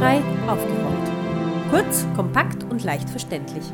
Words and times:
Barrierefrei 0.00 0.50
aufgeräumt. 0.50 1.70
Kurz, 1.70 2.06
kompakt 2.16 2.64
und 2.64 2.82
leicht 2.84 3.08
verständlich. 3.10 3.64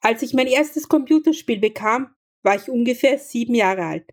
Als 0.00 0.22
ich 0.22 0.34
mein 0.34 0.48
erstes 0.48 0.88
Computerspiel 0.88 1.60
bekam, 1.60 2.08
war 2.42 2.56
ich 2.56 2.68
ungefähr 2.68 3.18
sieben 3.18 3.54
Jahre 3.54 3.84
alt. 3.84 4.10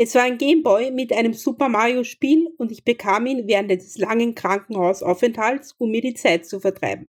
Es 0.00 0.14
war 0.14 0.22
ein 0.22 0.38
Gameboy 0.38 0.92
mit 0.92 1.12
einem 1.12 1.34
Super 1.34 1.68
Mario 1.68 2.04
Spiel 2.04 2.48
und 2.58 2.70
ich 2.70 2.84
bekam 2.84 3.26
ihn 3.26 3.48
während 3.48 3.72
des 3.72 3.98
langen 3.98 4.36
Krankenhausaufenthalts, 4.36 5.74
um 5.78 5.90
mir 5.90 6.00
die 6.00 6.14
Zeit 6.14 6.46
zu 6.46 6.60
vertreiben. 6.60 7.06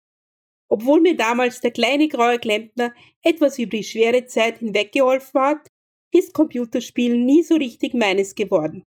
Obwohl 0.69 1.01
mir 1.01 1.17
damals 1.17 1.61
der 1.61 1.71
kleine 1.71 2.09
graue 2.09 2.39
Klempner 2.39 2.93
etwas 3.23 3.59
über 3.59 3.79
die 3.79 3.85
schwere 3.85 4.27
Zeit 4.27 4.59
hinweggeholfen 4.59 5.41
hat, 5.41 5.69
ist 6.13 6.35
Computerspielen 6.35 7.25
nie 7.25 7.43
so 7.43 7.55
richtig 7.55 7.95
meines 7.95 8.35
geworden. 8.35 8.85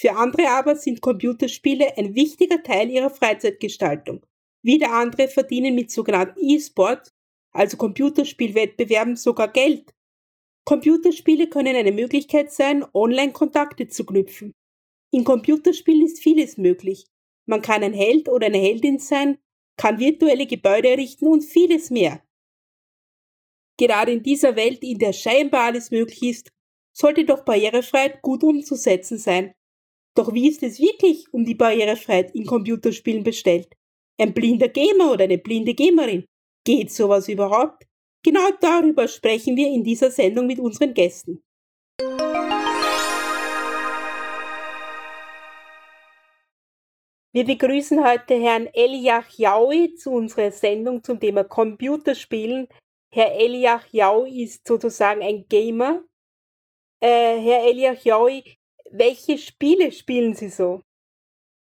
Für 0.00 0.14
andere 0.14 0.48
aber 0.50 0.76
sind 0.76 1.00
Computerspiele 1.00 1.96
ein 1.96 2.14
wichtiger 2.14 2.62
Teil 2.62 2.88
ihrer 2.88 3.10
Freizeitgestaltung. 3.10 4.24
Wieder 4.62 4.92
andere 4.92 5.26
verdienen 5.26 5.74
mit 5.74 5.90
sogenannten 5.90 6.38
E-Sport, 6.40 7.12
also 7.50 7.76
Computerspielwettbewerben, 7.76 9.16
sogar 9.16 9.48
Geld. 9.48 9.92
Computerspiele 10.64 11.48
können 11.48 11.74
eine 11.74 11.90
Möglichkeit 11.90 12.52
sein, 12.52 12.84
Online-Kontakte 12.94 13.88
zu 13.88 14.06
knüpfen. 14.06 14.54
In 15.10 15.24
Computerspielen 15.24 16.06
ist 16.06 16.20
vieles 16.20 16.58
möglich. 16.58 17.06
Man 17.46 17.60
kann 17.60 17.82
ein 17.82 17.92
Held 17.92 18.28
oder 18.28 18.46
eine 18.46 18.58
Heldin 18.58 19.00
sein, 19.00 19.38
kann 19.76 19.98
virtuelle 19.98 20.46
Gebäude 20.46 20.90
errichten 20.90 21.26
und 21.26 21.42
vieles 21.42 21.90
mehr. 21.90 22.22
Gerade 23.76 24.12
in 24.12 24.22
dieser 24.22 24.54
Welt, 24.54 24.84
in 24.84 24.98
der 24.98 25.12
scheinbar 25.12 25.64
alles 25.64 25.90
möglich 25.90 26.22
ist, 26.22 26.52
sollte 26.92 27.24
doch 27.24 27.44
Barrierefreiheit 27.44 28.22
gut 28.22 28.44
umzusetzen 28.44 29.18
sein. 29.18 29.54
Doch 30.18 30.34
wie 30.34 30.48
ist 30.48 30.64
es 30.64 30.80
wirklich 30.80 31.32
um 31.32 31.44
die 31.44 31.54
Barrierefreiheit 31.54 32.34
in 32.34 32.44
Computerspielen 32.44 33.22
bestellt? 33.22 33.68
Ein 34.20 34.34
blinder 34.34 34.66
Gamer 34.66 35.12
oder 35.12 35.22
eine 35.22 35.38
blinde 35.38 35.74
Gamerin? 35.74 36.24
Geht 36.66 36.90
sowas 36.90 37.28
überhaupt? 37.28 37.86
Genau 38.24 38.50
darüber 38.60 39.06
sprechen 39.06 39.54
wir 39.54 39.68
in 39.68 39.84
dieser 39.84 40.10
Sendung 40.10 40.48
mit 40.48 40.58
unseren 40.58 40.92
Gästen. 40.92 41.40
Wir 47.32 47.44
begrüßen 47.44 48.04
heute 48.04 48.34
Herrn 48.42 48.66
Eliach 48.72 49.30
Jaui 49.38 49.94
zu 49.94 50.10
unserer 50.10 50.50
Sendung 50.50 51.04
zum 51.04 51.20
Thema 51.20 51.44
Computerspielen. 51.44 52.66
Herr 53.14 53.36
Eliach 53.36 53.86
Jaui 53.92 54.42
ist 54.42 54.66
sozusagen 54.66 55.22
ein 55.22 55.46
Gamer, 55.48 56.02
äh, 57.00 57.38
Herr 57.40 57.62
Eliachiaui, 57.68 58.57
welche 58.92 59.38
Spiele 59.38 59.92
spielen 59.92 60.34
Sie 60.34 60.48
so? 60.48 60.82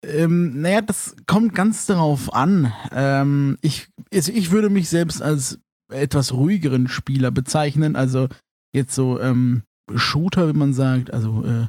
Ähm, 0.04 0.62
naja, 0.62 0.82
das 0.82 1.16
kommt 1.26 1.56
ganz 1.56 1.86
darauf 1.86 2.34
an. 2.34 2.72
Ähm, 2.92 3.58
ich, 3.62 3.88
also 4.14 4.32
ich 4.32 4.52
würde 4.52 4.70
mich 4.70 4.90
selbst 4.90 5.22
als 5.22 5.60
etwas 5.92 6.34
ruhigeren 6.34 6.88
Spieler 6.88 7.32
bezeichnen. 7.32 7.96
Also 7.96 8.28
jetzt 8.74 8.94
so 8.94 9.20
ähm, 9.20 9.64
Shooter, 9.96 10.48
wie 10.50 10.58
man 10.58 10.74
sagt, 10.74 11.14
also 11.14 11.44
äh, 11.46 11.68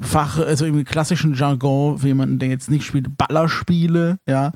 Fach, 0.00 0.38
also 0.38 0.66
im 0.66 0.84
klassischen 0.84 1.34
Jargon 1.34 1.98
für 1.98 2.08
jemanden, 2.08 2.38
der 2.40 2.48
jetzt 2.48 2.68
nicht 2.68 2.84
spielt, 2.84 3.16
Ballerspiele, 3.16 4.18
ja, 4.28 4.52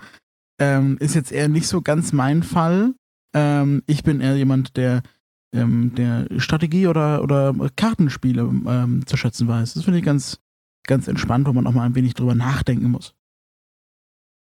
ähm, 0.61 0.97
ist 0.99 1.15
jetzt 1.15 1.31
eher 1.31 1.49
nicht 1.49 1.69
so 1.69 1.81
ganz 1.81 2.13
mein 2.13 2.43
Fall. 2.43 2.95
Ähm, 3.35 3.83
ich 3.87 4.03
bin 4.03 4.21
eher 4.21 4.37
jemand, 4.37 4.77
der 4.77 5.03
ähm, 5.53 5.95
der 5.95 6.27
Strategie 6.39 6.87
oder, 6.87 7.23
oder 7.23 7.55
Kartenspiele 7.77 8.43
ähm, 8.43 9.07
zu 9.07 9.17
schätzen 9.17 9.49
weiß. 9.49 9.75
Das 9.75 9.85
finde 9.85 9.99
ich 9.99 10.05
ganz, 10.05 10.41
ganz 10.87 11.09
entspannt, 11.09 11.47
wo 11.47 11.53
man 11.53 11.67
auch 11.67 11.73
mal 11.73 11.85
ein 11.85 11.95
wenig 11.95 12.15
drüber 12.15 12.35
nachdenken 12.35 12.91
muss. 12.91 13.15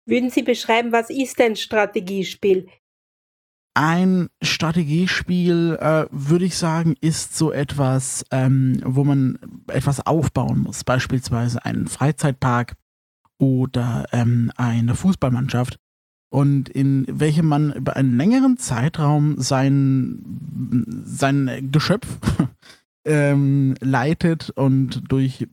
Würden 0.05 0.29
Sie 0.29 0.41
beschreiben, 0.41 0.91
was 0.91 1.09
ist 1.09 1.39
ein 1.39 1.55
Strategiespiel? 1.55 2.67
Ein 3.75 4.29
Strategiespiel, 4.41 5.77
äh, 5.79 6.07
würde 6.11 6.45
ich 6.45 6.57
sagen, 6.57 6.95
ist 6.99 7.37
so 7.37 7.51
etwas, 7.51 8.25
ähm, 8.31 8.81
wo 8.83 9.03
man 9.03 9.37
etwas 9.67 10.05
aufbauen 10.05 10.59
muss. 10.59 10.83
Beispielsweise 10.83 11.63
einen 11.63 11.87
Freizeitpark 11.87 12.75
oder 13.37 14.07
ähm, 14.11 14.51
eine 14.57 14.95
Fußballmannschaft 14.95 15.79
und 16.29 16.69
in 16.69 17.05
welchem 17.09 17.47
man 17.47 17.73
über 17.73 17.95
einen 17.95 18.15
längeren 18.15 18.57
Zeitraum 18.57 19.39
sein, 19.41 20.23
sein 21.03 21.69
Geschöpf 21.71 22.07
ähm, 23.05 23.75
leitet 23.81 24.51
und 24.51 25.11
durch 25.11 25.41
äh, 25.41 25.47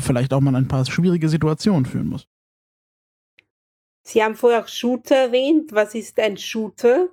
vielleicht 0.00 0.32
auch 0.32 0.40
mal 0.40 0.54
ein 0.54 0.68
paar 0.68 0.86
schwierige 0.86 1.28
Situationen 1.28 1.86
führen 1.86 2.08
muss. 2.08 2.26
Sie 4.02 4.22
haben 4.22 4.36
vorher 4.36 4.64
auch 4.64 4.68
Shooter 4.68 5.16
erwähnt. 5.16 5.72
Was 5.72 5.94
ist 5.94 6.18
ein 6.18 6.38
Shooter? 6.38 7.08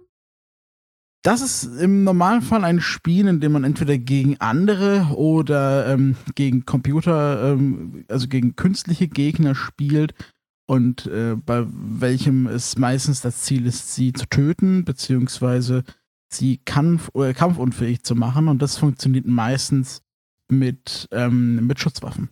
Das 1.23 1.41
ist 1.41 1.63
im 1.81 2.03
Normalfall 2.03 2.63
ein 2.63 2.79
Spiel, 2.79 3.27
in 3.27 3.41
dem 3.41 3.51
man 3.51 3.63
entweder 3.63 3.97
gegen 3.97 4.39
andere 4.39 5.07
oder 5.15 5.87
ähm, 5.87 6.15
gegen 6.35 6.65
Computer, 6.65 7.51
ähm, 7.51 8.05
also 8.07 8.27
gegen 8.27 8.55
künstliche 8.55 9.07
Gegner 9.07 9.55
spielt 9.55 10.13
und 10.67 11.05
äh, 11.07 11.35
bei 11.35 11.65
welchem 11.67 12.47
es 12.47 12.77
meistens 12.77 13.21
das 13.21 13.43
Ziel 13.43 13.65
ist, 13.65 13.93
sie 13.93 14.13
zu 14.13 14.27
töten, 14.27 14.83
beziehungsweise 14.83 15.83
sie 16.29 16.57
kampf 16.57 17.09
oder 17.13 17.33
kampfunfähig 17.33 18.03
zu 18.03 18.15
machen. 18.15 18.47
Und 18.47 18.61
das 18.61 18.77
funktioniert 18.77 19.25
meistens 19.25 20.01
mit, 20.49 21.07
ähm, 21.11 21.67
mit 21.67 21.79
Schutzwaffen. 21.79 22.29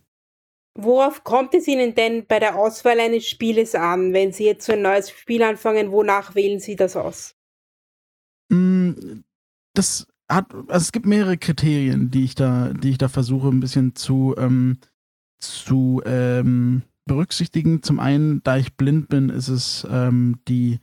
Worauf 0.76 1.22
kommt 1.22 1.54
es 1.54 1.68
Ihnen 1.68 1.94
denn 1.94 2.26
bei 2.26 2.40
der 2.40 2.56
Auswahl 2.56 2.98
eines 2.98 3.26
Spieles 3.28 3.76
an, 3.76 4.12
wenn 4.12 4.32
Sie 4.32 4.44
jetzt 4.44 4.66
so 4.66 4.72
ein 4.72 4.82
neues 4.82 5.10
Spiel 5.10 5.42
anfangen? 5.42 5.92
Wonach 5.92 6.34
wählen 6.34 6.58
Sie 6.58 6.74
das 6.74 6.96
aus? 6.96 7.36
Mm, 8.48 8.90
das 9.74 10.08
hat, 10.28 10.52
also 10.52 10.82
es 10.82 10.90
gibt 10.90 11.06
mehrere 11.06 11.38
Kriterien, 11.38 12.10
die 12.10 12.24
ich 12.24 12.34
da, 12.34 12.72
die 12.72 12.90
ich 12.90 12.98
da 12.98 13.08
versuche, 13.08 13.48
ein 13.48 13.60
bisschen 13.60 13.94
zu, 13.94 14.34
ähm, 14.36 14.78
zu 15.38 16.02
ähm, 16.04 16.82
berücksichtigen. 17.06 17.82
Zum 17.82 18.00
einen, 18.00 18.42
da 18.42 18.56
ich 18.56 18.76
blind 18.76 19.08
bin, 19.08 19.28
ist 19.28 19.48
es 19.48 19.86
ähm, 19.90 20.40
die, 20.48 20.80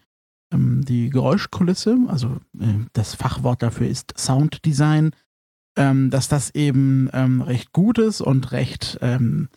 ähm, 0.53 0.83
die 0.85 1.09
Geräuschkulisse, 1.09 1.97
also 2.07 2.37
äh, 2.59 2.85
das 2.93 3.15
Fachwort 3.15 3.61
dafür 3.61 3.87
ist 3.87 4.13
Sounddesign, 4.17 5.11
ähm, 5.77 6.09
dass 6.09 6.27
das 6.27 6.53
eben 6.53 7.09
ähm, 7.13 7.41
recht 7.41 7.71
gut 7.71 7.97
ist 7.97 8.21
und 8.21 8.51
recht, 8.51 8.97
ähm, 9.01 9.49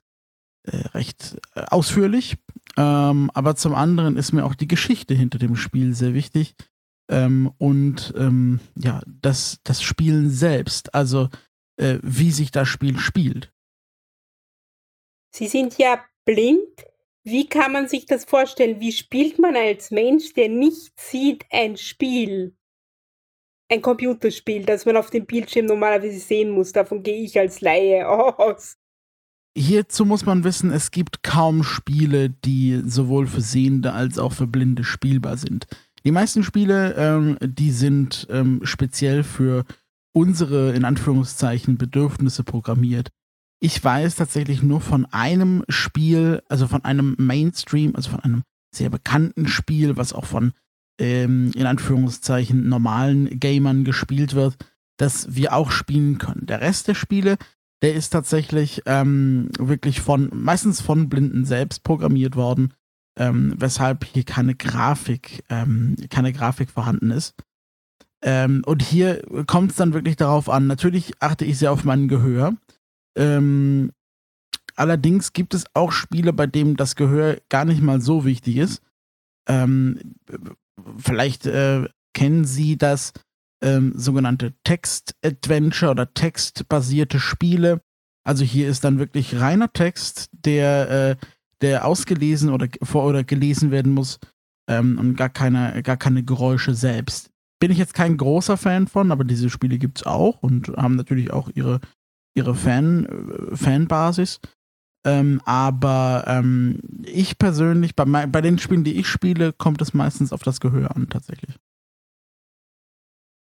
äh, 0.67 0.77
recht 0.89 1.39
äh, 1.55 1.63
ausführlich. 1.63 2.37
Ähm, 2.77 3.31
aber 3.35 3.57
zum 3.57 3.75
anderen 3.75 4.17
ist 4.17 4.33
mir 4.33 4.45
auch 4.45 4.55
die 4.55 4.69
Geschichte 4.69 5.15
hinter 5.15 5.39
dem 5.39 5.57
Spiel 5.57 5.95
sehr 5.95 6.15
wichtig. 6.15 6.55
und 7.07 8.15
ja, 8.77 9.03
das, 9.07 9.61
das 9.63 9.83
Spielen 9.83 10.31
selbst, 10.31 10.95
also 10.95 11.29
äh, 11.77 11.99
wie 12.03 12.31
sich 12.31 12.51
das 12.51 12.69
Spiel 12.69 12.99
spielt. 12.99 13.53
Sie 15.35 15.49
sind 15.49 15.77
ja 15.79 16.03
blind? 16.25 16.69
Wie 17.25 17.49
kann 17.49 17.73
man 17.73 17.89
sich 17.89 18.07
das 18.07 18.25
vorstellen? 18.25 18.81
Wie 18.81 18.93
spielt 18.93 19.39
man 19.39 19.57
als 19.57 19.91
Mensch, 19.91 20.35
der 20.35 20.49
nicht 20.49 20.93
sieht, 21.01 21.45
ein 21.51 21.77
Spiel? 21.77 22.55
Ein 23.71 23.81
Computerspiel, 23.81 24.65
das 24.65 24.85
man 24.85 24.99
auf 24.99 25.09
dem 25.11 25.25
Bildschirm 25.25 25.67
normalerweise 25.67 26.19
sehen 26.19 26.51
muss. 26.51 26.73
Davon 26.73 27.03
gehe 27.03 27.25
ich 27.25 27.39
als 27.39 27.63
Laie 27.63 28.07
aus. 28.39 28.77
Hierzu 29.57 30.05
muss 30.05 30.27
man 30.27 30.45
wissen, 30.45 30.73
es 30.73 30.91
gibt 30.91 31.23
kaum 31.23 31.63
Spiele, 31.63 32.29
die 32.29 32.83
sowohl 32.85 33.27
für 33.27 33.41
Sehende 33.41 33.93
als 33.93 34.19
auch 34.19 34.33
für 34.33 34.49
Blinde 34.49 34.85
spielbar 34.85 35.37
sind. 35.37 35.67
Die 36.05 36.11
meisten 36.11 36.43
Spiele, 36.43 36.95
ähm, 36.99 37.39
die 37.41 37.71
sind 37.71 38.27
ähm, 38.31 38.61
speziell 38.65 39.23
für 39.23 39.65
unsere, 40.13 40.75
in 40.75 40.85
Anführungszeichen, 40.85 41.79
Bedürfnisse 41.79 42.45
programmiert. 42.45 43.09
Ich 43.65 43.83
weiß 43.83 44.17
tatsächlich 44.17 44.63
nur 44.63 44.83
von 44.83 45.07
einem 45.07 45.65
Spiel, 45.71 46.43
also 46.51 46.69
von 46.69 46.85
einem 46.85 47.15
Mainstream, 47.17 47.97
also 47.97 48.11
von 48.11 48.21
einem 48.21 48.43
sehr 48.71 48.91
bekannten 48.91 49.49
Spiel, 49.49 49.97
was 49.97 50.13
auch 50.13 50.27
von 50.27 50.53
ähm, 51.01 51.51
in 51.55 51.65
Anführungszeichen 51.65 52.69
normalen 52.69 53.41
Gamern 53.41 53.85
gespielt 53.85 54.35
wird, 54.35 54.59
das 54.99 55.35
wir 55.35 55.55
auch 55.55 55.71
spielen 55.71 56.19
können. 56.19 56.45
Der 56.45 56.61
Rest 56.61 56.89
der 56.89 56.95
Spiele, 56.95 57.39
der 57.81 57.95
ist 57.95 58.11
tatsächlich 58.11 58.83
ähm, 58.85 59.49
wirklich 59.59 60.03
von, 60.03 60.29
meistens 60.35 60.83
von 60.83 61.09
Blinden 61.09 61.47
selbst 61.47 61.85
programmiert 61.85 62.37
worden, 62.37 62.75
ähm, 63.19 63.55
weshalb 63.57 64.05
hier 64.05 64.25
keine 64.25 64.55
Grafik, 64.55 65.43
ähm, 65.49 65.97
keine 66.11 66.35
Grafik 66.35 66.69
vorhanden 66.69 67.11
ist. 67.11 67.35
Ähm, 68.21 68.63
und 68.67 68.83
hier 68.83 69.23
kommt 69.47 69.71
es 69.71 69.79
dann 69.79 69.95
wirklich 69.95 70.17
darauf 70.17 70.51
an. 70.51 70.67
Natürlich 70.67 71.15
achte 71.21 71.47
ich 71.47 71.57
sehr 71.57 71.73
auf 71.73 71.85
mein 71.85 72.09
Gehör. 72.09 72.53
Ähm, 73.17 73.93
allerdings 74.77 75.33
gibt 75.33 75.55
es 75.55 75.65
auch 75.75 75.93
Spiele, 75.93 76.33
bei 76.33 76.47
denen 76.47 76.77
das 76.77 76.97
Gehör 76.97 77.39
gar 77.49 77.65
nicht 77.65 77.83
mal 77.83 78.01
so 78.01 78.25
wichtig 78.25 78.57
ist. 78.57 78.83
Ähm, 79.49 80.17
vielleicht 80.99 81.47
äh, 81.47 81.89
kennen 82.15 82.45
Sie 82.45 82.77
das 82.77 83.13
ähm, 83.63 83.93
sogenannte 83.97 84.55
Text-Adventure 84.65 85.91
oder 85.91 86.13
textbasierte 86.13 87.19
Spiele. 87.19 87.81
Also 88.25 88.45
hier 88.45 88.69
ist 88.69 88.85
dann 88.85 88.99
wirklich 88.99 89.39
reiner 89.41 89.73
Text, 89.73 90.31
der, 90.33 90.91
äh, 90.91 91.17
der 91.61 91.87
ausgelesen 91.87 92.51
oder 92.51 92.69
vor 92.83 93.05
oder 93.05 93.25
gelesen 93.25 93.71
werden 93.71 93.93
muss 93.93 94.19
ähm, 94.69 94.99
und 94.99 95.17
gar 95.17 95.29
keine, 95.29 95.83
gar 95.83 95.97
keine 95.97 96.23
Geräusche 96.23 96.75
selbst. 96.75 97.31
Bin 97.61 97.71
ich 97.71 97.79
jetzt 97.79 97.95
kein 97.95 98.17
großer 98.17 98.57
Fan 98.57 98.87
von, 98.87 99.13
aber 99.13 99.25
diese 99.25 99.51
Spiele 99.51 99.79
gibt 99.79 99.99
es 99.99 100.07
auch 100.07 100.43
und 100.43 100.69
haben 100.77 100.97
natürlich 100.97 101.33
auch 101.33 101.51
ihre, 101.55 101.81
ihre 102.35 102.55
Fan, 102.55 103.07
äh, 103.53 103.57
Fanbasis. 103.57 104.41
Ähm, 105.07 105.41
aber 105.45 106.25
ähm, 106.27 106.81
ich 107.05 107.37
persönlich, 107.39 107.95
bei, 107.95 108.05
bei 108.05 108.41
den 108.41 108.59
Spielen, 108.59 108.85
die 108.85 108.99
ich 108.99 109.07
spiele, 109.07 109.53
kommt 109.53 109.83
es 109.83 109.93
meistens 109.93 110.33
auf 110.33 110.43
das 110.43 110.61
Gehör 110.61 110.97
an, 110.97 111.09
tatsächlich. 111.11 111.57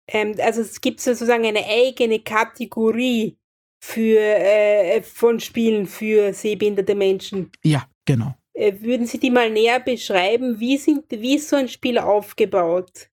Ähm, 0.08 0.36
also 0.40 0.62
es 0.62 0.80
gibt 0.80 1.02
sozusagen 1.02 1.46
eine 1.46 1.66
eigene 1.66 2.20
Kategorie 2.20 3.38
für 3.84 4.20
äh, 4.20 5.02
von 5.02 5.40
Spielen 5.40 5.88
für 5.88 6.34
sehbehinderte 6.34 6.96
Menschen. 6.96 7.52
Ja, 7.64 7.86
genau. 8.06 8.36
Äh, 8.54 8.80
würden 8.82 9.08
Sie 9.08 9.20
die 9.20 9.32
mal 9.32 9.50
näher 9.50 9.80
beschreiben? 9.80 10.60
Wie, 10.60 10.78
sind, 10.78 11.06
wie 11.10 11.36
ist 11.36 11.50
so 11.50 11.56
ein 11.56 11.68
Spiel 11.68 11.98
aufgebaut? 11.98 13.10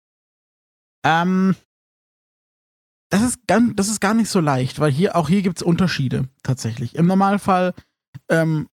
Ähm, 1.05 1.55
das 3.09 3.21
ist, 3.21 3.47
ganz, 3.47 3.73
das 3.75 3.87
ist 3.87 4.01
gar 4.01 4.13
nicht 4.13 4.29
so 4.29 4.39
leicht, 4.39 4.79
weil 4.79 4.91
hier 4.91 5.15
auch 5.15 5.29
hier 5.29 5.41
gibt 5.41 5.57
es 5.57 5.63
Unterschiede 5.63 6.27
tatsächlich. 6.43 6.95
Im 6.95 7.07
Normalfall, 7.07 7.73
ähm, 8.29 8.67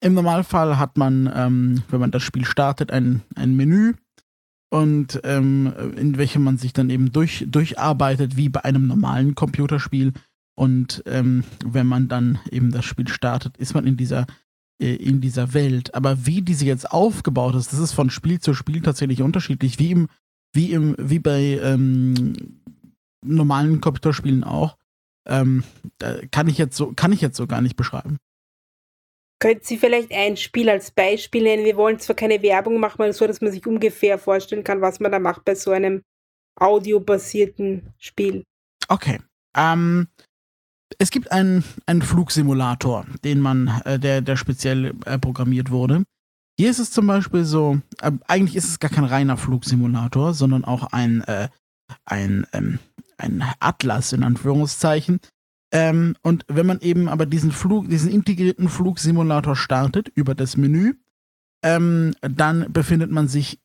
im 0.00 0.14
Normalfall 0.14 0.78
hat 0.78 0.96
man, 0.96 1.30
ähm, 1.34 1.82
wenn 1.88 2.00
man 2.00 2.10
das 2.10 2.22
Spiel 2.22 2.44
startet, 2.44 2.90
ein, 2.90 3.22
ein 3.34 3.54
Menü 3.54 3.94
und 4.70 5.20
ähm, 5.24 5.72
in 5.96 6.18
welchem 6.18 6.42
man 6.42 6.58
sich 6.58 6.72
dann 6.72 6.90
eben 6.90 7.12
durch, 7.12 7.44
durcharbeitet, 7.48 8.36
wie 8.36 8.48
bei 8.48 8.64
einem 8.64 8.86
normalen 8.86 9.34
Computerspiel. 9.34 10.12
Und 10.56 11.02
ähm, 11.06 11.44
wenn 11.64 11.86
man 11.86 12.08
dann 12.08 12.40
eben 12.50 12.72
das 12.72 12.84
Spiel 12.84 13.08
startet, 13.08 13.56
ist 13.56 13.74
man 13.74 13.86
in 13.86 13.96
dieser, 13.96 14.26
äh, 14.82 14.96
in 14.96 15.20
dieser 15.20 15.54
Welt. 15.54 15.94
Aber 15.94 16.26
wie 16.26 16.42
diese 16.42 16.66
jetzt 16.66 16.90
aufgebaut 16.90 17.54
ist, 17.54 17.72
das 17.72 17.78
ist 17.78 17.92
von 17.92 18.10
Spiel 18.10 18.40
zu 18.40 18.54
Spiel 18.54 18.82
tatsächlich 18.82 19.22
unterschiedlich, 19.22 19.78
wie 19.78 19.92
im, 19.92 20.08
wie 20.52 20.72
im, 20.72 20.96
wie 20.98 21.20
bei 21.20 21.60
ähm, 21.62 22.34
normalen 23.24 23.80
Computerspielen 23.80 24.44
auch. 24.44 24.76
Ähm, 25.26 25.64
kann 26.30 26.48
ich 26.48 26.58
jetzt 26.58 26.76
so, 26.76 26.92
kann 26.94 27.12
ich 27.12 27.20
jetzt 27.20 27.36
so 27.36 27.46
gar 27.46 27.60
nicht 27.60 27.76
beschreiben. 27.76 28.18
Könnten 29.40 29.64
Sie 29.64 29.78
vielleicht 29.78 30.12
ein 30.12 30.36
Spiel 30.36 30.68
als 30.68 30.90
Beispiel 30.90 31.44
nennen? 31.44 31.64
Wir 31.64 31.76
wollen 31.76 32.00
zwar 32.00 32.16
keine 32.16 32.42
Werbung 32.42 32.80
machen, 32.80 33.02
aber 33.02 33.12
so, 33.12 33.26
dass 33.26 33.40
man 33.40 33.52
sich 33.52 33.66
ungefähr 33.66 34.18
vorstellen 34.18 34.64
kann, 34.64 34.80
was 34.80 34.98
man 34.98 35.12
da 35.12 35.20
macht 35.20 35.44
bei 35.44 35.54
so 35.54 35.70
einem 35.70 36.02
audiobasierten 36.56 37.94
Spiel. 37.98 38.42
Okay. 38.88 39.20
Ähm, 39.56 40.08
es 40.98 41.10
gibt 41.10 41.30
einen, 41.30 41.62
einen 41.86 42.02
Flugsimulator, 42.02 43.06
den 43.24 43.40
man, 43.40 43.68
äh, 43.84 43.98
der, 43.98 44.22
der 44.22 44.36
speziell 44.36 44.94
äh, 45.04 45.18
programmiert 45.18 45.70
wurde. 45.70 46.04
Hier 46.58 46.70
ist 46.70 46.80
es 46.80 46.90
zum 46.90 47.06
Beispiel 47.06 47.44
so, 47.44 47.78
äh, 48.00 48.10
eigentlich 48.26 48.56
ist 48.56 48.68
es 48.68 48.80
gar 48.80 48.90
kein 48.90 49.04
reiner 49.04 49.36
Flugsimulator, 49.36 50.34
sondern 50.34 50.64
auch 50.64 50.92
ein, 50.92 51.22
äh, 51.22 51.48
ein, 52.04 52.46
ähm, 52.52 52.80
ein 53.18 53.44
Atlas 53.60 54.12
in 54.12 54.22
Anführungszeichen, 54.22 55.20
ähm, 55.72 56.14
und 56.22 56.44
wenn 56.48 56.66
man 56.66 56.80
eben 56.80 57.08
aber 57.08 57.26
diesen 57.26 57.52
Flug, 57.52 57.88
diesen 57.88 58.10
integrierten 58.10 58.68
Flugsimulator 58.68 59.54
startet 59.54 60.08
über 60.14 60.34
das 60.34 60.56
Menü, 60.56 60.94
ähm, 61.62 62.14
dann 62.20 62.72
befindet 62.72 63.10
man 63.10 63.28
sich 63.28 63.60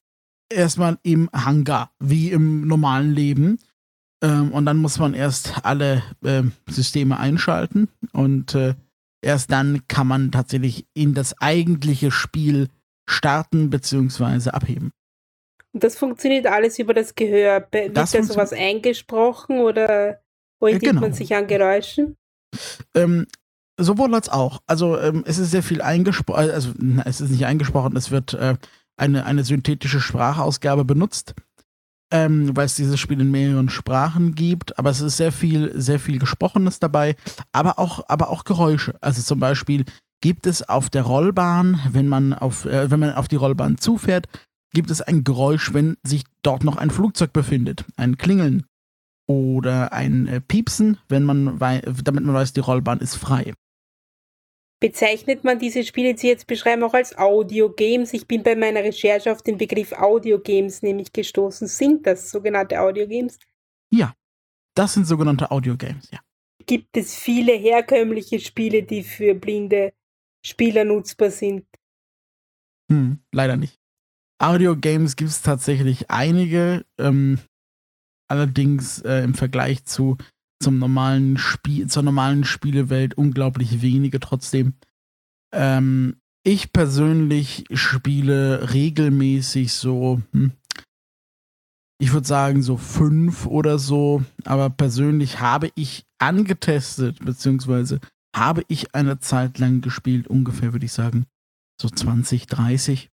erstmal 0.52 0.98
im 1.04 1.30
Hangar, 1.32 1.92
wie 2.00 2.32
im 2.32 2.68
normalen 2.68 3.14
Leben. 3.14 3.60
Ähm, 4.22 4.52
und 4.52 4.66
dann 4.66 4.78
muss 4.78 5.00
man 5.00 5.14
erst 5.14 5.66
alle 5.66 6.04
äh, 6.24 6.44
Systeme 6.68 7.20
einschalten 7.20 7.88
und 8.12 8.56
äh, 8.56 8.76
erst 9.22 9.52
dann 9.52 9.88
kann 9.88 10.08
man 10.08 10.32
tatsächlich 10.32 10.86
in 10.94 11.14
das 11.14 11.40
eigentliche 11.40 12.12
Spiel 12.12 12.68
starten 13.08 13.70
bzw. 13.70 14.50
abheben. 14.50 14.92
Das 15.74 15.98
funktioniert 15.98 16.46
alles 16.48 16.78
über 16.80 16.94
das 16.94 17.16
Gehör. 17.16 17.68
Wird 17.72 17.98
das 17.98 18.12
da 18.12 18.24
sowas 18.24 18.54
eingesprochen 18.54 19.60
oder 19.60 20.20
Orientiert 20.64 20.92
genau. 20.92 21.02
man 21.02 21.14
sich 21.14 21.36
an 21.36 21.46
Geräuschen? 21.48 22.16
Ähm, 22.96 23.28
sowohl 23.78 24.16
als 24.16 24.30
auch. 24.30 24.62
Also 24.66 24.98
ähm, 24.98 25.24
es 25.28 25.38
ist 25.38 25.52
sehr 25.52 25.62
viel 25.62 25.82
eingesprochen, 25.82 26.52
also 26.52 26.72
na, 26.78 27.04
es 27.06 27.20
ist 27.20 27.32
nicht 27.32 27.46
eingesprochen, 27.46 27.98
es 27.98 28.12
wird 28.12 28.34
äh, 28.34 28.56
eine, 28.96 29.26
eine 29.26 29.44
synthetische 29.44 30.00
Sprachausgabe 30.00 30.86
benutzt, 30.86 31.34
ähm, 32.12 32.56
weil 32.56 32.68
es 32.68 32.76
dieses 32.76 32.98
Spiel 32.98 33.20
in 33.20 33.30
mehreren 33.30 33.70
Sprachen 33.70 34.36
gibt, 34.36 34.80
aber 34.80 34.92
es 34.92 35.02
ist 35.02 35.18
sehr 35.18 35.34
viel, 35.34 35.74
sehr 35.76 36.00
viel 36.00 36.18
Gesprochenes 36.18 36.80
dabei, 36.80 37.18
aber 37.52 37.78
auch, 37.78 38.06
aber 38.08 38.30
auch 38.30 38.46
Geräusche. 38.46 38.96
Also 39.02 39.22
zum 39.22 39.42
Beispiel 39.42 39.84
gibt 40.22 40.48
es 40.48 40.70
auf 40.70 40.90
der 40.90 41.04
Rollbahn, 41.04 41.82
wenn 41.92 42.08
man 42.08 42.34
auf, 42.34 42.66
äh, 42.66 42.90
wenn 42.90 43.02
man 43.02 43.16
auf 43.16 43.28
die 43.28 43.36
Rollbahn 43.36 43.80
zufährt, 43.80 44.28
gibt 44.74 44.92
es 44.92 45.02
ein 45.02 45.24
Geräusch, 45.24 45.74
wenn 45.74 45.98
sich 46.04 46.24
dort 46.42 46.64
noch 46.64 46.78
ein 46.78 46.90
Flugzeug 46.90 47.32
befindet, 47.32 47.86
ein 47.96 48.18
Klingeln 48.18 48.66
oder 49.28 49.94
ein 49.94 50.28
äh, 50.28 50.42
Piepsen, 50.42 50.98
wenn 51.08 51.24
man 51.24 51.58
damit 51.60 52.24
man 52.24 52.36
weiß, 52.36 52.54
die 52.54 52.60
Rollbahn 52.60 53.00
ist 53.00 53.16
frei. 53.16 53.54
Bezeichnet 54.82 55.46
man 55.46 55.60
diese 55.60 55.86
Spiele, 55.86 56.14
die 56.14 56.20
Sie 56.20 56.28
jetzt 56.28 56.46
beschreiben, 56.46 56.84
auch 56.84 56.94
als 56.94 57.18
Audio-Games? 57.18 58.14
Ich 58.14 58.28
bin 58.28 58.44
bei 58.44 58.54
meiner 58.54 58.84
Recherche 58.84 59.32
auf 59.32 59.42
den 59.42 59.58
Begriff 59.58 59.94
Audio-Games 59.94 60.82
nämlich 60.82 61.14
gestoßen. 61.14 61.68
Sind 61.68 62.06
das 62.06 62.30
sogenannte 62.30 62.82
Audio-Games? 62.82 63.40
Ja, 63.94 64.14
das 64.76 64.96
sind 64.96 65.06
sogenannte 65.06 65.52
Audio-Games, 65.52 66.12
ja. 66.12 66.20
Gibt 66.66 66.98
es 66.98 67.16
viele 67.16 67.54
herkömmliche 67.54 68.40
Spiele, 68.40 68.84
die 68.84 69.04
für 69.04 69.36
blinde 69.36 69.94
Spieler 70.46 70.84
nutzbar 70.84 71.32
sind? 71.32 71.66
Hm, 72.92 73.20
leider 73.32 73.56
nicht. 73.56 73.83
Audio-Games 74.40 75.16
gibt 75.16 75.30
es 75.30 75.42
tatsächlich 75.42 76.10
einige. 76.10 76.86
Ähm, 76.98 77.40
allerdings 78.28 79.00
äh, 79.02 79.24
im 79.24 79.34
Vergleich 79.34 79.86
zu 79.86 80.18
zum 80.64 80.80
normalen 80.80 81.38
Spiel, 81.38 81.88
zur 81.88 82.04
normalen 82.04 82.46
Spielewelt 82.46 83.16
unglaublich 83.16 83.82
wenige 83.82 84.20
trotzdem. 84.20 84.76
Ähm, 85.54 86.16
ich 86.46 86.74
persönlich 86.74 87.66
spiele 87.72 88.74
regelmäßig 88.74 89.74
so, 89.74 90.22
hm, 90.32 90.54
ich 92.00 92.12
würde 92.12 92.28
sagen 92.28 92.64
so 92.64 92.78
fünf 92.78 93.46
oder 93.46 93.78
so, 93.78 94.24
aber 94.46 94.70
persönlich 94.70 95.40
habe 95.40 95.70
ich 95.76 96.06
angetestet, 96.20 97.20
beziehungsweise 97.24 98.00
habe 98.36 98.64
ich 98.68 98.96
eine 98.96 99.20
Zeit 99.20 99.60
lang 99.60 99.82
gespielt, 99.82 100.28
ungefähr 100.28 100.74
würde 100.74 100.86
ich 100.86 100.94
sagen, 100.94 101.26
so 101.80 101.90
20, 101.90 102.48
30. 102.48 103.10